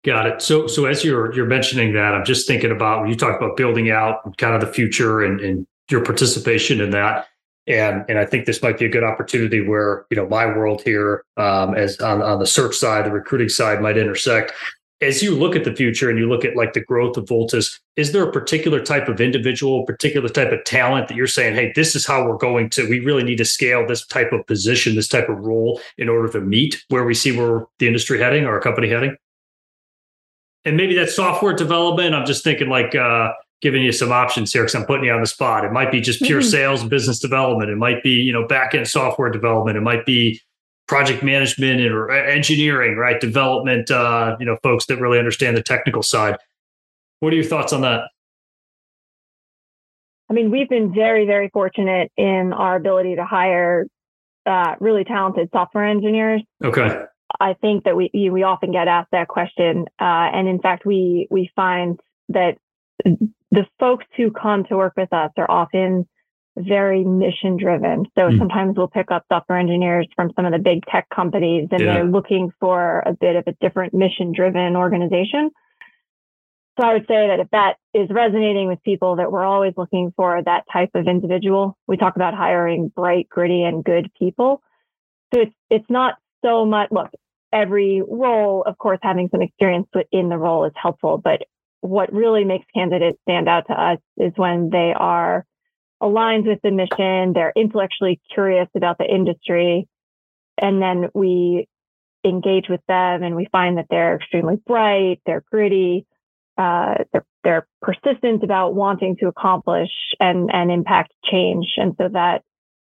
Got 0.03 0.27
it. 0.27 0.41
So 0.41 0.67
so 0.67 0.85
as 0.85 1.03
you're 1.03 1.33
you're 1.33 1.45
mentioning 1.45 1.93
that, 1.93 2.13
I'm 2.13 2.25
just 2.25 2.45
thinking 2.45 2.71
about 2.71 3.01
when 3.01 3.09
you 3.09 3.15
talk 3.15 3.37
about 3.37 3.55
building 3.55 3.89
out 3.89 4.37
kind 4.37 4.53
of 4.53 4.59
the 4.59 4.67
future 4.67 5.21
and, 5.23 5.39
and 5.39 5.65
your 5.89 6.03
participation 6.03 6.81
in 6.81 6.89
that. 6.91 7.27
And 7.67 8.03
and 8.09 8.19
I 8.19 8.25
think 8.25 8.45
this 8.45 8.61
might 8.61 8.77
be 8.77 8.85
a 8.85 8.89
good 8.89 9.05
opportunity 9.05 9.61
where 9.61 10.05
you 10.09 10.17
know 10.17 10.27
my 10.27 10.45
world 10.45 10.81
here, 10.83 11.23
um, 11.37 11.73
as 11.75 11.97
on 12.01 12.21
on 12.21 12.39
the 12.39 12.45
search 12.45 12.75
side, 12.75 13.05
the 13.05 13.11
recruiting 13.11 13.47
side, 13.47 13.81
might 13.81 13.97
intersect. 13.97 14.51
As 15.01 15.23
you 15.23 15.35
look 15.35 15.55
at 15.55 15.63
the 15.63 15.75
future 15.75 16.09
and 16.09 16.19
you 16.19 16.29
look 16.29 16.45
at 16.45 16.55
like 16.55 16.73
the 16.73 16.81
growth 16.81 17.17
of 17.17 17.25
Voltus, 17.25 17.79
is 17.97 18.11
there 18.11 18.23
a 18.23 18.31
particular 18.31 18.81
type 18.81 19.09
of 19.09 19.19
individual, 19.19 19.85
particular 19.85 20.29
type 20.29 20.51
of 20.53 20.63
talent 20.63 21.09
that 21.09 21.15
you're 21.15 21.27
saying, 21.27 21.55
hey, 21.55 21.73
this 21.75 21.93
is 21.93 22.05
how 22.05 22.25
we're 22.25 22.37
going 22.37 22.69
to? 22.71 22.89
We 22.89 22.99
really 22.99 23.23
need 23.23 23.37
to 23.37 23.45
scale 23.45 23.85
this 23.85 24.05
type 24.07 24.31
of 24.31 24.47
position, 24.47 24.95
this 24.95 25.09
type 25.09 25.27
of 25.27 25.39
role, 25.39 25.81
in 25.97 26.07
order 26.07 26.29
to 26.33 26.41
meet 26.41 26.83
where 26.87 27.03
we 27.03 27.13
see 27.13 27.37
where 27.37 27.65
the 27.79 27.87
industry 27.87 28.17
heading 28.17 28.45
or 28.45 28.57
a 28.57 28.61
company 28.61 28.87
heading. 28.89 29.17
And 30.65 30.77
maybe 30.77 30.95
that's 30.95 31.15
software 31.15 31.53
development. 31.53 32.15
I'm 32.15 32.25
just 32.25 32.43
thinking 32.43 32.69
like 32.69 32.95
uh, 32.95 33.33
giving 33.61 33.83
you 33.83 33.91
some 33.91 34.11
options 34.11 34.53
here 34.53 34.63
because 34.63 34.75
I'm 34.75 34.85
putting 34.85 35.05
you 35.05 35.11
on 35.11 35.21
the 35.21 35.27
spot. 35.27 35.65
It 35.65 35.71
might 35.71 35.91
be 35.91 36.01
just 36.01 36.21
pure 36.21 36.41
mm-hmm. 36.41 36.49
sales 36.49 36.81
and 36.81 36.89
business 36.89 37.19
development. 37.19 37.69
It 37.69 37.77
might 37.77 38.03
be, 38.03 38.11
you 38.11 38.31
know, 38.31 38.47
back 38.47 38.73
end 38.73 38.87
software 38.87 39.29
development. 39.29 39.77
It 39.77 39.81
might 39.81 40.05
be 40.05 40.41
project 40.87 41.23
management 41.23 41.81
or 41.81 42.11
engineering, 42.11 42.97
right? 42.97 43.19
Development, 43.19 43.89
uh, 43.89 44.35
you 44.39 44.45
know, 44.45 44.57
folks 44.63 44.85
that 44.87 44.97
really 44.99 45.17
understand 45.17 45.55
the 45.55 45.63
technical 45.63 46.03
side. 46.03 46.37
What 47.19 47.33
are 47.33 47.35
your 47.35 47.45
thoughts 47.45 47.71
on 47.71 47.81
that? 47.81 48.09
I 50.29 50.33
mean, 50.33 50.51
we've 50.51 50.69
been 50.69 50.93
very, 50.93 51.25
very 51.25 51.49
fortunate 51.49 52.11
in 52.17 52.53
our 52.53 52.75
ability 52.75 53.15
to 53.15 53.25
hire 53.25 53.85
uh, 54.45 54.75
really 54.79 55.03
talented 55.03 55.49
software 55.53 55.85
engineers. 55.85 56.41
Okay. 56.63 57.03
I 57.39 57.53
think 57.53 57.83
that 57.85 57.95
we 57.95 58.09
we 58.13 58.43
often 58.43 58.71
get 58.71 58.87
asked 58.87 59.11
that 59.11 59.27
question, 59.27 59.85
uh, 59.99 60.29
and 60.33 60.47
in 60.47 60.59
fact, 60.59 60.85
we 60.85 61.27
we 61.29 61.49
find 61.55 61.99
that 62.29 62.57
the 63.03 63.65
folks 63.79 64.05
who 64.17 64.31
come 64.31 64.63
to 64.65 64.77
work 64.77 64.93
with 64.97 65.11
us 65.13 65.31
are 65.37 65.49
often 65.49 66.07
very 66.57 67.03
mission 67.03 67.57
driven. 67.57 68.05
So 68.15 68.29
mm. 68.29 68.37
sometimes 68.37 68.77
we'll 68.77 68.87
pick 68.87 69.11
up 69.11 69.25
software 69.31 69.57
engineers 69.57 70.07
from 70.15 70.31
some 70.35 70.45
of 70.45 70.51
the 70.51 70.59
big 70.59 70.85
tech 70.85 71.07
companies 71.09 71.67
and 71.71 71.81
yeah. 71.81 71.93
they're 71.95 72.05
looking 72.05 72.51
for 72.59 73.03
a 73.05 73.13
bit 73.13 73.35
of 73.35 73.43
a 73.47 73.53
different 73.59 73.93
mission 73.93 74.33
driven 74.33 74.75
organization. 74.75 75.49
So 76.79 76.87
I 76.87 76.93
would 76.93 77.07
say 77.07 77.27
that 77.27 77.39
if 77.39 77.49
that 77.51 77.77
is 77.93 78.09
resonating 78.09 78.67
with 78.67 78.81
people 78.83 79.17
that 79.17 79.31
we're 79.31 79.45
always 79.45 79.73
looking 79.77 80.11
for 80.15 80.41
that 80.43 80.63
type 80.71 80.89
of 80.95 81.07
individual, 81.07 81.77
we 81.87 81.97
talk 81.97 82.15
about 82.15 82.33
hiring 82.33 82.89
bright, 82.89 83.29
gritty 83.29 83.63
and 83.63 83.83
good 83.83 84.11
people. 84.17 84.61
So 85.33 85.41
it's, 85.41 85.53
it's 85.69 85.89
not 85.89 86.15
so 86.43 86.65
much, 86.65 86.89
look, 86.91 87.09
every 87.53 88.01
role, 88.01 88.63
of 88.65 88.77
course, 88.77 88.99
having 89.01 89.29
some 89.31 89.41
experience 89.41 89.87
within 89.93 90.29
the 90.29 90.37
role 90.37 90.65
is 90.65 90.73
helpful, 90.75 91.21
but 91.23 91.43
what 91.81 92.11
really 92.13 92.43
makes 92.43 92.65
candidates 92.73 93.19
stand 93.23 93.47
out 93.47 93.67
to 93.67 93.73
us 93.73 93.99
is 94.17 94.31
when 94.37 94.69
they 94.69 94.93
are 94.95 95.45
aligned 96.01 96.47
with 96.47 96.59
the 96.63 96.71
mission, 96.71 97.33
they're 97.33 97.53
intellectually 97.55 98.19
curious 98.33 98.67
about 98.75 98.97
the 98.97 99.05
industry, 99.05 99.87
and 100.57 100.81
then 100.81 101.09
we 101.13 101.67
engage 102.25 102.69
with 102.69 102.81
them 102.87 103.23
and 103.23 103.35
we 103.35 103.47
find 103.51 103.77
that 103.77 103.87
they're 103.89 104.15
extremely 104.15 104.55
bright, 104.65 105.19
they're 105.25 105.43
gritty, 105.51 106.05
uh, 106.57 106.95
they're, 107.11 107.25
they're 107.43 107.67
persistent 107.81 108.43
about 108.43 108.73
wanting 108.73 109.17
to 109.19 109.27
accomplish 109.27 109.89
and, 110.19 110.49
and 110.53 110.71
impact 110.71 111.11
change. 111.29 111.67
And 111.77 111.95
so 111.97 112.07
that 112.13 112.43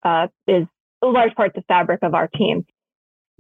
uh, 0.04 0.28
is 0.48 0.68
a 1.02 1.08
large 1.08 1.34
part 1.36 1.54
the 1.54 1.62
fabric 1.68 2.00
of 2.04 2.14
our 2.14 2.28
team. 2.28 2.66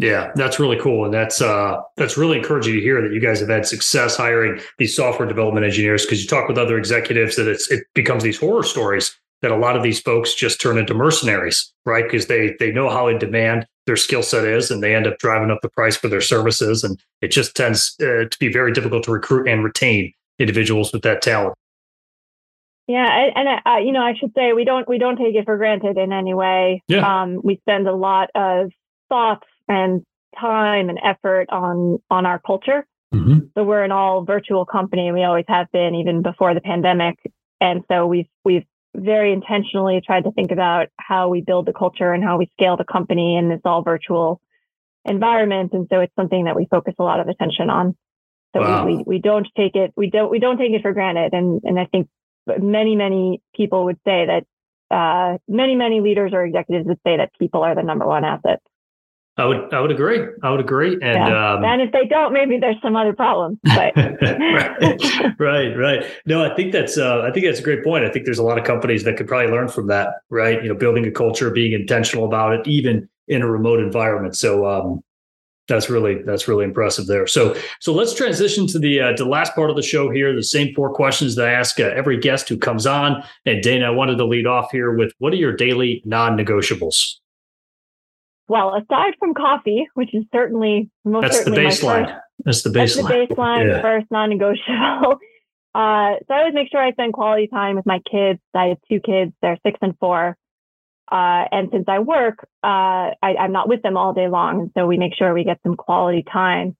Yeah, 0.03 0.31
that's 0.35 0.59
really 0.59 0.77
cool, 0.77 1.05
and 1.05 1.13
that's 1.13 1.41
uh, 1.41 1.79
that's 1.95 2.17
really 2.17 2.37
encouraging 2.37 2.73
to 2.73 2.81
hear 2.81 3.01
that 3.01 3.13
you 3.13 3.21
guys 3.21 3.39
have 3.39 3.47
had 3.47 3.65
success 3.65 4.17
hiring 4.17 4.59
these 4.77 4.93
software 4.93 5.27
development 5.27 5.65
engineers. 5.65 6.05
Because 6.05 6.21
you 6.21 6.27
talk 6.27 6.49
with 6.49 6.57
other 6.57 6.77
executives 6.77 7.37
that 7.37 7.47
it's 7.47 7.71
it 7.71 7.85
becomes 7.93 8.21
these 8.21 8.37
horror 8.37 8.63
stories 8.63 9.17
that 9.41 9.51
a 9.51 9.55
lot 9.55 9.77
of 9.77 9.83
these 9.83 10.01
folks 10.01 10.33
just 10.33 10.59
turn 10.59 10.77
into 10.77 10.93
mercenaries, 10.93 11.71
right? 11.85 12.03
Because 12.03 12.27
they 12.27 12.53
they 12.59 12.69
know 12.69 12.89
how 12.89 13.07
in 13.07 13.17
demand 13.17 13.65
their 13.85 13.95
skill 13.95 14.23
set 14.23 14.43
is, 14.43 14.69
and 14.69 14.83
they 14.83 14.93
end 14.93 15.07
up 15.07 15.17
driving 15.19 15.51
up 15.51 15.59
the 15.61 15.69
price 15.69 15.95
for 15.95 16.09
their 16.09 16.21
services, 16.21 16.83
and 16.83 16.99
it 17.21 17.29
just 17.29 17.55
tends 17.55 17.95
uh, 18.01 18.27
to 18.29 18.37
be 18.39 18.51
very 18.51 18.73
difficult 18.73 19.03
to 19.05 19.11
recruit 19.11 19.47
and 19.47 19.63
retain 19.63 20.11
individuals 20.37 20.91
with 20.91 21.03
that 21.03 21.21
talent. 21.21 21.55
Yeah, 22.87 23.29
and 23.35 23.47
uh, 23.65 23.77
you 23.77 23.93
know, 23.93 24.01
I 24.01 24.15
should 24.15 24.33
say 24.35 24.51
we 24.51 24.65
don't 24.65 24.85
we 24.89 24.97
don't 24.97 25.15
take 25.15 25.35
it 25.35 25.45
for 25.45 25.55
granted 25.55 25.97
in 25.97 26.11
any 26.11 26.33
way. 26.33 26.83
Yeah. 26.89 27.21
Um, 27.21 27.39
we 27.41 27.55
spend 27.57 27.87
a 27.87 27.95
lot 27.95 28.29
of 28.35 28.69
thoughts 29.07 29.47
and 29.67 30.03
time 30.39 30.89
and 30.89 30.99
effort 31.03 31.47
on 31.49 31.99
on 32.09 32.25
our 32.25 32.39
culture. 32.39 32.85
Mm-hmm. 33.13 33.39
So 33.55 33.63
we're 33.63 33.83
an 33.83 33.91
all 33.91 34.23
virtual 34.23 34.65
company. 34.65 35.11
We 35.11 35.23
always 35.23 35.45
have 35.47 35.71
been, 35.71 35.95
even 35.95 36.21
before 36.21 36.53
the 36.53 36.61
pandemic. 36.61 37.19
And 37.61 37.83
so 37.89 38.07
we've 38.07 38.27
we've 38.43 38.65
very 38.95 39.33
intentionally 39.33 40.01
tried 40.05 40.23
to 40.23 40.31
think 40.31 40.51
about 40.51 40.87
how 40.97 41.29
we 41.29 41.41
build 41.41 41.65
the 41.65 41.73
culture 41.73 42.11
and 42.11 42.23
how 42.23 42.37
we 42.37 42.49
scale 42.53 42.77
the 42.77 42.83
company 42.83 43.37
in 43.37 43.49
this 43.49 43.61
all 43.65 43.83
virtual 43.83 44.41
environment. 45.05 45.73
And 45.73 45.87
so 45.91 45.99
it's 45.99 46.13
something 46.15 46.45
that 46.45 46.55
we 46.55 46.67
focus 46.69 46.93
a 46.99 47.03
lot 47.03 47.19
of 47.19 47.27
attention 47.27 47.69
on. 47.69 47.95
So 48.55 48.61
wow. 48.61 48.85
we, 48.85 48.97
we, 48.97 49.03
we 49.07 49.19
don't 49.19 49.47
take 49.57 49.75
it 49.75 49.93
we 49.95 50.09
don't 50.09 50.29
we 50.29 50.39
don't 50.39 50.57
take 50.57 50.71
it 50.71 50.81
for 50.81 50.93
granted. 50.93 51.33
And 51.33 51.61
and 51.63 51.79
I 51.79 51.85
think 51.85 52.07
many 52.59 52.95
many 52.95 53.41
people 53.55 53.85
would 53.85 53.99
say 54.05 54.27
that 54.27 54.45
uh, 54.91 55.37
many 55.47 55.75
many 55.75 56.01
leaders 56.01 56.31
or 56.33 56.43
executives 56.43 56.87
would 56.87 56.99
say 57.05 57.17
that 57.17 57.31
people 57.39 57.63
are 57.63 57.75
the 57.75 57.83
number 57.83 58.05
one 58.05 58.23
asset. 58.23 58.61
I 59.35 59.45
would 59.45 59.73
I 59.73 59.79
would 59.81 59.91
agree. 59.91 60.19
I 60.43 60.51
would 60.51 60.59
agree. 60.59 60.93
And 61.01 61.01
yeah. 61.01 61.53
um, 61.53 61.65
and 61.65 61.81
if 61.81 61.91
they 61.91 62.05
don't, 62.05 62.33
maybe 62.33 62.59
there's 62.59 62.79
some 62.83 62.95
other 62.95 63.13
problems. 63.13 63.57
But 63.63 63.95
right, 63.97 65.39
right, 65.39 65.75
right. 65.75 66.05
No, 66.27 66.45
I 66.45 66.55
think 66.55 66.71
that's 66.71 66.99
uh, 66.99 67.21
I 67.21 67.31
think 67.31 67.47
that's 67.47 67.59
a 67.59 67.63
great 67.63 67.83
point. 67.83 68.05
I 68.05 68.09
think 68.09 68.25
there's 68.25 68.37
a 68.37 68.43
lot 68.43 68.59
of 68.59 68.63
companies 68.63 69.03
that 69.05 69.17
could 69.17 69.27
probably 69.27 69.51
learn 69.51 69.69
from 69.69 69.87
that. 69.87 70.15
Right, 70.29 70.61
you 70.61 70.69
know, 70.69 70.75
building 70.75 71.05
a 71.07 71.11
culture, 71.11 71.49
being 71.49 71.73
intentional 71.73 72.25
about 72.25 72.53
it, 72.53 72.67
even 72.67 73.09
in 73.27 73.41
a 73.41 73.49
remote 73.49 73.79
environment. 73.79 74.35
So 74.35 74.67
um, 74.67 75.03
that's 75.67 75.89
really 75.89 76.21
that's 76.21 76.47
really 76.47 76.65
impressive 76.65 77.07
there. 77.07 77.25
So 77.25 77.55
so 77.79 77.91
let's 77.91 78.13
transition 78.13 78.67
to 78.67 78.77
the 78.77 79.01
uh, 79.01 79.13
to 79.13 79.23
the 79.23 79.29
last 79.29 79.55
part 79.55 79.71
of 79.71 79.75
the 79.75 79.81
show 79.81 80.11
here. 80.11 80.35
The 80.35 80.43
same 80.43 80.75
four 80.75 80.93
questions 80.93 81.35
that 81.37 81.47
I 81.47 81.53
ask 81.53 81.79
uh, 81.79 81.85
every 81.85 82.19
guest 82.19 82.49
who 82.49 82.57
comes 82.57 82.85
on. 82.85 83.23
And 83.47 83.63
Dana, 83.63 83.87
I 83.87 83.89
wanted 83.89 84.17
to 84.17 84.25
lead 84.25 84.45
off 84.45 84.69
here 84.71 84.91
with 84.91 85.11
what 85.17 85.33
are 85.33 85.37
your 85.37 85.55
daily 85.55 86.03
non-negotiables? 86.05 87.15
Well, 88.47 88.75
aside 88.75 89.13
from 89.19 89.33
coffee, 89.33 89.87
which 89.93 90.13
is 90.13 90.23
certainly 90.33 90.89
most 91.05 91.23
that's 91.23 91.37
certainly 91.37 91.63
the 91.63 91.69
baseline. 91.69 92.05
First, 92.05 92.21
that's 92.45 92.63
the 92.63 92.69
baseline. 92.69 92.73
That's 92.75 92.95
the 92.95 93.35
baseline, 93.35 93.67
yeah. 93.67 93.81
first 93.81 94.07
non-negotiable. 94.11 95.19
Uh, 95.75 96.17
so 96.27 96.35
I 96.35 96.39
always 96.41 96.53
make 96.53 96.69
sure 96.69 96.79
I 96.79 96.91
spend 96.91 97.13
quality 97.13 97.47
time 97.47 97.75
with 97.75 97.87
my 97.87 97.99
kids. 97.99 98.39
I 98.53 98.65
have 98.65 98.77
two 98.87 98.99
kids; 98.99 99.33
they're 99.41 99.57
six 99.65 99.79
and 99.81 99.97
four. 99.99 100.37
Uh, 101.11 101.45
and 101.51 101.69
since 101.71 101.85
I 101.87 101.99
work, 101.99 102.47
uh, 102.63 103.09
I, 103.21 103.35
I'm 103.39 103.51
not 103.51 103.67
with 103.67 103.81
them 103.81 103.97
all 103.97 104.13
day 104.13 104.27
long, 104.27 104.61
and 104.61 104.71
so 104.77 104.85
we 104.85 104.97
make 104.97 105.15
sure 105.15 105.33
we 105.33 105.43
get 105.43 105.59
some 105.63 105.75
quality 105.75 106.23
time. 106.31 106.77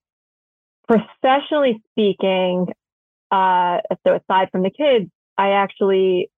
Professionally 0.88 1.82
speaking, 1.92 2.68
uh, 3.32 3.80
so 4.06 4.16
aside 4.16 4.50
from 4.52 4.62
the 4.64 4.70
kids, 4.70 5.10
I 5.38 5.52
actually 5.52 6.30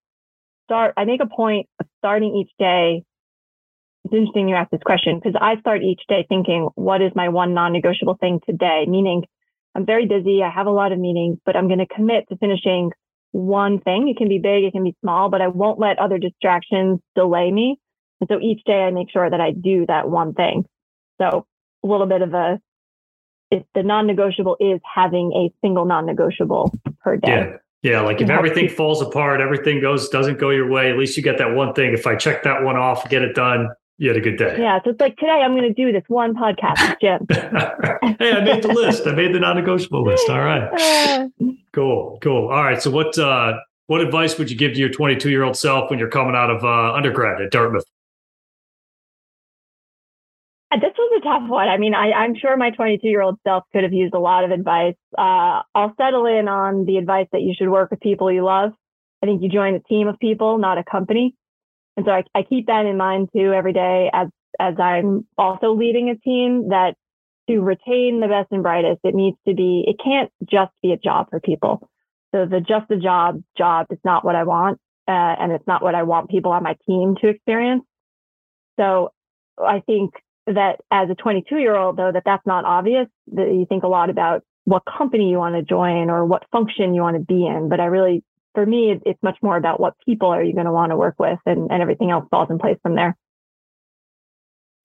start, 0.66 0.94
I 0.98 1.06
make 1.06 1.22
a 1.22 1.28
point 1.28 1.68
of 1.80 1.88
starting 2.00 2.36
each 2.36 2.52
day. 2.58 3.04
It's 4.06 4.14
interesting 4.14 4.48
you 4.48 4.56
ask 4.56 4.70
this 4.70 4.84
question 4.86 5.20
because 5.20 5.36
I 5.42 5.60
start 5.60 5.82
each 5.82 6.02
day 6.08 6.28
thinking, 6.30 6.70
what 6.76 7.02
is 7.02 7.12
my 7.16 7.28
one 7.30 7.56
non 7.56 7.74
negotiable 7.74 8.16
thing 8.16 8.40
today? 8.48 8.86
Meaning, 8.88 9.24
I'm 9.74 9.86
very 9.86 10.06
busy. 10.06 10.44
I 10.44 10.50
have 10.52 10.68
a 10.68 10.72
lot 10.72 10.92
of 10.92 11.00
meetings, 11.00 11.40
but 11.44 11.56
I'm 11.56 11.68
going 11.68 11.80
to 11.80 11.88
commit 11.88 12.30
to 12.30 12.38
finishing 12.38 12.92
one 13.32 13.80
thing. 13.80 14.08
It 14.08 14.18
can 14.18 14.30
be 14.30 14.38
big, 14.38 14.64
it 14.64 14.74
can 14.74 14.84
be 14.84 14.96
small, 15.02 15.30
but 15.30 15.42
I 15.42 15.48
won't 15.48 15.80
let 15.80 15.98
other 15.98 16.20
distractions 16.20 17.00
delay 17.16 17.52
me. 17.52 17.80
And 18.22 18.30
so 18.32 18.40
each 18.40 18.64
day 18.64 18.84
I 18.84 18.92
make 18.92 19.10
sure 19.12 19.28
that 19.28 19.42
I 19.42 19.52
do 19.52 19.86
that 19.88 20.08
one 20.08 20.34
thing. 20.34 20.66
So 21.20 21.48
a 21.84 21.88
little 21.88 22.06
bit 22.06 22.22
of 22.22 22.34
a, 22.34 22.60
if 23.50 23.64
the 23.74 23.82
non-negotiable 23.82 24.58
is 24.60 24.80
having 24.84 25.34
a 25.34 25.52
single 25.66 25.86
non-negotiable 25.86 26.78
per 27.02 27.18
day. 27.18 27.28
Yeah. 27.28 27.58
Yeah, 27.82 28.02
like 28.02 28.20
if 28.20 28.32
everything 28.32 28.68
falls 28.68 29.00
apart, 29.00 29.42
everything 29.42 29.80
goes 29.80 30.10
doesn't 30.10 30.40
go 30.40 30.50
your 30.50 30.68
way, 30.68 30.90
at 30.90 30.98
least 30.98 31.18
you 31.18 31.22
get 31.22 31.38
that 31.38 31.54
one 31.54 31.72
thing. 31.74 31.94
If 31.94 32.08
I 32.08 32.16
check 32.16 32.42
that 32.42 32.64
one 32.64 32.78
off, 32.78 33.08
get 33.12 33.22
it 33.22 33.36
done, 33.36 33.70
you 33.98 34.10
had 34.10 34.18
a 34.18 34.22
good 34.22 34.38
day. 34.38 34.58
Yeah. 34.60 34.80
So 34.84 34.92
it's 34.92 35.00
like 35.00 35.16
today 35.18 35.42
I'm 35.44 35.56
going 35.56 35.74
to 35.74 35.74
do 35.74 35.92
this 35.92 36.04
one 36.08 36.36
podcast 36.36 36.90
with 36.90 37.00
Jim. 37.02 37.26
hey, 38.20 38.32
I 38.34 38.44
made 38.44 38.64
the 38.64 38.74
list. 38.74 39.08
I 39.08 39.14
made 39.14 39.34
the 39.34 39.40
non-negotiable 39.40 40.04
list. 40.04 40.30
All 40.30 40.42
right. 40.42 40.64
Uh, 40.64 41.28
cool. 41.74 42.20
Cool. 42.22 42.50
All 42.50 42.64
right. 42.64 42.82
So 42.82 42.92
what 42.92 43.18
uh 43.18 43.54
what 43.88 44.02
advice 44.02 44.38
would 44.38 44.50
you 44.50 44.58
give 44.58 44.74
to 44.74 44.80
your 44.80 44.90
22 44.90 45.30
year 45.30 45.44
old 45.44 45.56
self 45.56 45.90
when 45.90 46.00
you're 46.00 46.10
coming 46.10 46.36
out 46.36 46.50
of 46.50 46.64
uh, 46.64 46.94
undergrad 46.94 47.42
at 47.42 47.52
Dartmouth? 47.52 47.86
This 50.72 50.92
was 50.98 51.22
a 51.22 51.24
tough 51.24 51.48
one. 51.50 51.70
I 51.70 51.78
mean, 51.78 51.94
I, 51.94 52.26
am 52.26 52.36
sure 52.36 52.58
my 52.58 52.72
22 52.72 53.08
year 53.08 53.22
old 53.22 53.40
self 53.46 53.64
could 53.72 53.84
have 53.84 53.94
used 53.94 54.14
a 54.14 54.20
lot 54.20 54.44
of 54.44 54.52
advice. 54.52 54.96
Uh, 55.18 55.62
I'll 55.74 55.94
settle 55.96 56.26
in 56.26 56.50
on 56.50 56.86
the 56.86 56.98
advice 56.98 57.28
that 57.32 57.44
you 57.44 57.54
should 57.56 57.70
work 57.70 57.92
with 57.92 58.02
people 58.02 58.30
you 58.32 58.44
love. 58.44 58.74
I 59.24 59.28
think 59.28 59.42
you 59.42 59.48
join 59.48 59.76
a 59.76 59.80
team 59.80 60.08
of 60.08 60.20
people, 60.20 60.58
not 60.58 60.78
a 60.78 60.84
company. 60.84 61.36
And 61.98 62.06
so 62.06 62.12
I, 62.12 62.24
I 62.34 62.44
keep 62.44 62.68
that 62.68 62.86
in 62.86 62.98
mind 62.98 63.30
too 63.36 63.54
every 63.54 63.74
day 63.74 64.10
as, 64.14 64.28
as 64.60 64.76
I'm 64.80 65.26
also 65.38 65.74
leading 65.74 66.10
a 66.10 66.18
team 66.18 66.70
that 66.70 66.96
to 67.50 67.60
retain 67.60 68.20
the 68.22 68.28
best 68.28 68.52
and 68.52 68.64
brightest, 68.64 69.02
it 69.04 69.14
needs 69.14 69.38
to 69.48 69.54
be, 69.54 69.84
it 69.88 69.98
can't 70.04 70.32
just 70.50 70.72
be 70.82 70.92
a 70.92 70.98
job 70.98 71.30
for 71.30 71.40
people. 71.40 71.90
So 72.34 72.46
the 72.46 72.60
just 72.60 72.90
a 72.92 72.98
job 72.98 73.42
job 73.58 73.88
is 73.92 74.00
not 74.04 74.26
what 74.26 74.36
I 74.36 74.44
want. 74.44 74.80
Uh, 75.08 75.36
and 75.40 75.52
it's 75.52 75.68
not 75.68 75.84
what 75.84 75.94
I 75.94 76.04
want 76.04 76.32
people 76.32 76.52
on 76.52 76.64
my 76.64 76.76
team 76.88 77.16
to 77.22 77.30
experience. 77.30 77.84
So 78.80 79.12
I 79.58 79.82
think 79.82 80.14
that 80.48 80.80
as 80.92 81.10
a 81.10 81.16
22 81.16 81.58
year 81.58 81.76
old, 81.76 81.98
though, 81.98 82.12
that 82.12 82.24
that's 82.26 82.46
not 82.46 82.66
obvious, 82.66 83.08
that 83.34 83.48
you 83.48 83.66
think 83.68 83.84
a 83.84 83.88
lot 83.88 84.10
about 84.10 84.44
what 84.64 84.84
company 84.86 85.30
you 85.30 85.38
want 85.38 85.56
to 85.56 85.62
join 85.62 86.10
or 86.10 86.26
what 86.26 86.44
function 86.52 86.96
you 86.96 87.02
want 87.02 87.18
to 87.18 87.24
be 87.24 87.46
in. 87.46 87.70
But 87.70 87.80
I 87.80 87.86
really, 87.86 88.24
for 88.56 88.66
me, 88.66 89.00
it's 89.06 89.22
much 89.22 89.38
more 89.42 89.58
about 89.58 89.80
what 89.80 89.94
people 90.06 90.30
are 90.30 90.44
you 90.44 90.54
going 90.54 90.66
to 90.66 90.72
want 90.72 90.92
to 90.92 90.98
work 90.98 91.16
with 91.20 91.40
and, 91.46 91.70
and 91.72 91.82
everything 91.82 92.10
else 92.10 92.26
falls 92.32 92.50
in 92.50 92.58
place 92.58 92.78
from 92.82 92.96
there. 92.96 93.16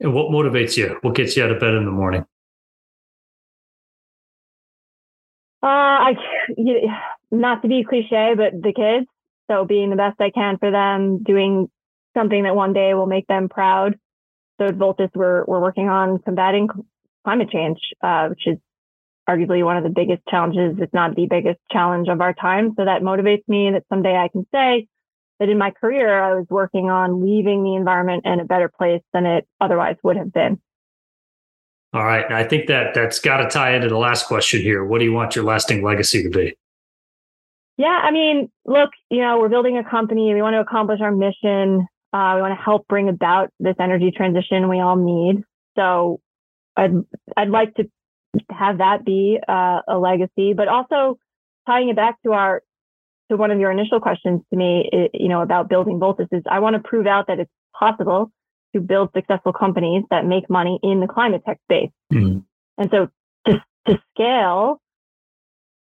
And 0.00 0.12
what 0.12 0.30
motivates 0.30 0.76
you? 0.76 0.98
What 1.00 1.14
gets 1.14 1.36
you 1.36 1.44
out 1.44 1.50
of 1.50 1.60
bed 1.60 1.74
in 1.74 1.84
the 1.84 1.90
morning? 1.90 2.26
Uh, 5.62 5.66
I, 5.66 6.12
you, 6.56 6.88
not 7.30 7.62
to 7.62 7.68
be 7.68 7.84
cliche, 7.84 8.34
but 8.36 8.52
the 8.60 8.72
kids. 8.74 9.06
So 9.50 9.64
being 9.64 9.90
the 9.90 9.96
best 9.96 10.20
I 10.20 10.30
can 10.30 10.58
for 10.58 10.70
them, 10.70 11.22
doing 11.22 11.70
something 12.16 12.44
that 12.44 12.54
one 12.54 12.72
day 12.72 12.94
will 12.94 13.06
make 13.06 13.26
them 13.26 13.48
proud 13.48 13.98
so 14.60 14.66
at 14.66 14.76
Voltus, 14.76 15.08
we're, 15.14 15.44
we're 15.46 15.60
working 15.60 15.88
on 15.88 16.18
combating 16.18 16.68
climate 17.24 17.48
change, 17.50 17.78
uh, 18.02 18.28
which 18.28 18.46
is 18.46 18.58
arguably 19.28 19.64
one 19.64 19.76
of 19.76 19.84
the 19.84 19.90
biggest 19.90 20.22
challenges, 20.28 20.76
if 20.80 20.92
not 20.92 21.14
the 21.14 21.26
biggest 21.26 21.58
challenge 21.70 22.08
of 22.08 22.20
our 22.20 22.34
time. 22.34 22.74
So 22.76 22.84
that 22.84 23.02
motivates 23.02 23.46
me 23.48 23.70
that 23.72 23.84
someday 23.88 24.16
I 24.16 24.28
can 24.28 24.46
say 24.52 24.86
that 25.38 25.48
in 25.48 25.58
my 25.58 25.70
career, 25.70 26.22
I 26.22 26.34
was 26.34 26.46
working 26.50 26.90
on 26.90 27.24
leaving 27.24 27.62
the 27.62 27.74
environment 27.74 28.24
in 28.26 28.40
a 28.40 28.44
better 28.44 28.68
place 28.68 29.02
than 29.12 29.26
it 29.26 29.46
otherwise 29.60 29.96
would 30.02 30.16
have 30.16 30.32
been. 30.32 30.60
All 31.92 32.04
right. 32.04 32.24
And 32.24 32.34
I 32.34 32.44
think 32.44 32.68
that 32.68 32.94
that's 32.94 33.18
got 33.18 33.38
to 33.38 33.48
tie 33.48 33.74
into 33.74 33.88
the 33.88 33.98
last 33.98 34.26
question 34.26 34.60
here. 34.60 34.84
What 34.84 34.98
do 34.98 35.04
you 35.04 35.12
want 35.12 35.34
your 35.34 35.44
lasting 35.44 35.82
legacy 35.82 36.22
to 36.22 36.30
be? 36.30 36.56
Yeah, 37.76 37.98
I 38.04 38.10
mean, 38.10 38.50
look, 38.66 38.90
you 39.08 39.22
know, 39.22 39.38
we're 39.38 39.48
building 39.48 39.78
a 39.78 39.88
company. 39.88 40.32
We 40.34 40.42
want 40.42 40.54
to 40.54 40.60
accomplish 40.60 41.00
our 41.00 41.10
mission. 41.10 41.86
Uh, 42.12 42.32
we 42.36 42.42
want 42.42 42.56
to 42.56 42.62
help 42.62 42.86
bring 42.88 43.08
about 43.08 43.50
this 43.58 43.74
energy 43.80 44.12
transition 44.14 44.68
we 44.68 44.80
all 44.80 44.96
need. 44.96 45.42
So 45.76 46.20
I'd, 46.76 46.92
I'd 47.36 47.48
like 47.48 47.74
to 47.76 47.90
have 48.50 48.78
that 48.78 49.04
be 49.04 49.38
uh, 49.48 49.80
a 49.88 49.98
legacy, 49.98 50.52
but 50.54 50.68
also 50.68 51.18
tying 51.66 51.88
it 51.88 51.96
back 51.96 52.20
to 52.22 52.32
our, 52.32 52.62
to 53.30 53.36
one 53.36 53.50
of 53.50 53.58
your 53.58 53.70
initial 53.70 54.00
questions 54.00 54.40
to 54.50 54.56
me, 54.56 54.88
it, 54.92 55.10
you 55.14 55.28
know, 55.28 55.42
about 55.42 55.68
building 55.68 55.98
Voltus 55.98 56.28
is 56.32 56.42
I 56.50 56.58
want 56.60 56.74
to 56.74 56.80
prove 56.80 57.06
out 57.06 57.26
that 57.28 57.38
it's 57.38 57.50
possible 57.78 58.30
to 58.74 58.80
build 58.80 59.10
successful 59.14 59.52
companies 59.52 60.04
that 60.10 60.24
make 60.24 60.48
money 60.48 60.78
in 60.82 61.00
the 61.00 61.06
climate 61.06 61.42
tech 61.46 61.58
space. 61.64 61.90
Mm-hmm. 62.12 62.38
And 62.78 62.90
so 62.90 63.08
to, 63.46 63.62
to 63.88 64.02
scale, 64.14 64.80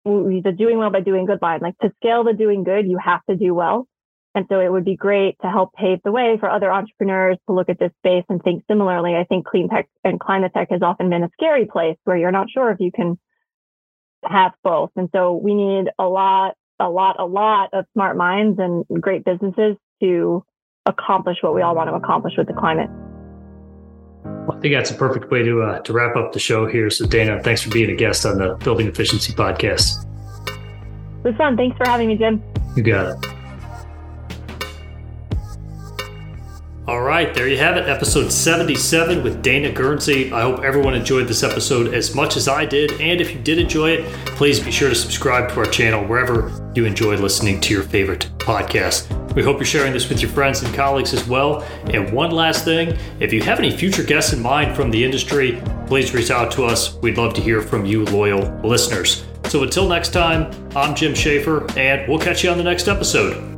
the 0.06 0.54
doing 0.58 0.78
well 0.78 0.90
by 0.90 1.02
doing 1.02 1.26
good 1.26 1.42
line, 1.42 1.62
like 1.62 1.78
to 1.80 1.92
scale 1.98 2.24
the 2.24 2.34
doing 2.34 2.64
good, 2.64 2.88
you 2.88 2.98
have 2.98 3.22
to 3.30 3.36
do 3.36 3.54
well. 3.54 3.88
And 4.36 4.46
so 4.50 4.60
it 4.60 4.72
would 4.72 4.86
be 4.86 4.96
great 4.96 5.36
to 5.42 5.50
help 5.50 5.74
pave 5.74 6.00
the 6.04 6.12
way 6.12 6.38
for 6.40 6.50
other 6.50 6.72
entrepreneurs 6.72 7.38
to 7.48 7.54
look 7.54 7.70
at 7.70 7.78
this 7.80 7.92
space 8.00 8.26
and 8.30 8.42
think 8.42 8.64
similarly. 8.68 9.16
I 9.16 9.26
think 9.26 9.46
clean 9.46 9.70
tech 9.70 9.88
and 10.04 10.20
climate 10.20 10.54
tech 10.56 10.70
has 10.72 10.82
often 10.82 11.10
been 11.10 11.24
a 11.24 11.30
scary 11.34 11.66
place 11.66 11.98
where 12.04 12.18
you're 12.18 12.32
not 12.32 12.50
sure 12.50 12.72
if 12.72 12.80
you 12.80 12.92
can 12.92 13.20
have 14.24 14.54
both. 14.64 14.90
And 14.96 15.10
so 15.14 15.34
we 15.34 15.54
need 15.54 15.92
a 16.00 16.06
lot, 16.06 16.56
a 16.80 16.90
lot, 16.90 17.20
a 17.20 17.26
lot 17.26 17.70
of 17.74 17.86
smart 17.94 18.18
minds 18.18 18.60
and 18.60 18.86
great 19.02 19.24
businesses 19.24 19.76
to 20.02 20.44
accomplish 20.86 21.38
what 21.42 21.54
we 21.54 21.62
all 21.62 21.76
want 21.76 21.90
to 21.90 21.96
accomplish 21.96 22.34
with 22.38 22.48
the 22.48 22.54
climate. 22.54 22.90
I 24.50 24.60
think 24.60 24.74
that's 24.74 24.92
a 24.92 24.96
perfect 24.96 25.30
way 25.32 25.44
to 25.44 25.62
uh, 25.62 25.80
to 25.82 25.94
wrap 25.94 26.16
up 26.16 26.32
the 26.32 26.40
show 26.40 26.66
here. 26.66 26.90
So 26.90 27.06
Dana, 27.06 27.42
thanks 27.44 27.62
for 27.62 27.70
being 27.70 27.90
a 27.90 27.96
guest 27.96 28.26
on 28.26 28.38
the 28.38 28.56
Building 28.56 28.88
Efficiency 28.88 29.34
podcast. 29.34 30.06
It 31.24 31.30
was 31.30 31.36
fun. 31.36 31.56
Thanks 31.56 31.78
for 31.78 31.88
having 31.88 32.08
me, 32.08 32.18
Jim. 32.18 32.42
You 32.76 32.84
got 32.84 33.24
it. 33.24 33.33
All 36.86 37.02
right, 37.02 37.34
there 37.34 37.48
you 37.48 37.58
have 37.60 37.78
it, 37.78 37.88
episode 37.88 38.30
77 38.30 39.24
with 39.24 39.42
Dana 39.42 39.72
Guernsey. 39.72 40.34
I 40.34 40.42
hope 40.42 40.66
everyone 40.66 40.96
enjoyed 40.96 41.30
this 41.30 41.42
episode 41.42 41.94
as 41.94 42.14
much 42.14 42.36
as 42.36 42.50
I 42.50 42.66
did. 42.66 43.00
And 43.00 43.22
if 43.22 43.34
you 43.34 43.40
did 43.40 43.58
enjoy 43.58 43.92
it, 43.92 44.14
please 44.36 44.60
be 44.60 44.70
sure 44.70 44.90
to 44.90 44.96
subscribe 44.96 45.48
to 45.54 45.60
our 45.60 45.66
channel 45.66 46.04
wherever 46.04 46.52
you 46.76 46.84
enjoy 46.84 47.16
listening 47.16 47.62
to 47.62 47.74
your 47.74 47.84
favorite 47.84 48.30
podcast. 48.38 49.08
We 49.34 49.44
hope 49.44 49.60
you're 49.60 49.66
sharing 49.66 49.94
this 49.94 50.10
with 50.10 50.22
your 50.22 50.32
friends 50.32 50.62
and 50.62 50.76
colleagues 50.76 51.14
as 51.14 51.26
well. 51.26 51.62
And 51.86 52.12
one 52.12 52.32
last 52.32 52.66
thing 52.66 52.98
if 53.22 53.32
you 53.32 53.42
have 53.44 53.60
any 53.60 53.72
future 53.72 54.04
guests 54.04 54.34
in 54.34 54.42
mind 54.42 54.76
from 54.76 54.92
the 54.92 55.06
industry, 55.06 55.62
please 55.88 56.14
reach 56.14 56.32
out 56.32 56.52
to 56.52 56.66
us. 56.66 56.96
We'd 56.96 57.18
love 57.18 57.34
to 57.36 57.42
hear 57.42 57.62
from 57.62 57.86
you, 57.86 58.04
loyal 58.04 58.60
listeners. 58.62 59.26
So 59.46 59.64
until 59.64 59.88
next 59.88 60.10
time, 60.10 60.52
I'm 60.76 60.96
Jim 60.96 61.16
Schaefer, 61.16 61.66
and 61.78 62.10
we'll 62.10 62.20
catch 62.20 62.44
you 62.44 62.50
on 62.50 62.58
the 62.58 62.64
next 62.66 62.90
episode. 62.90 63.53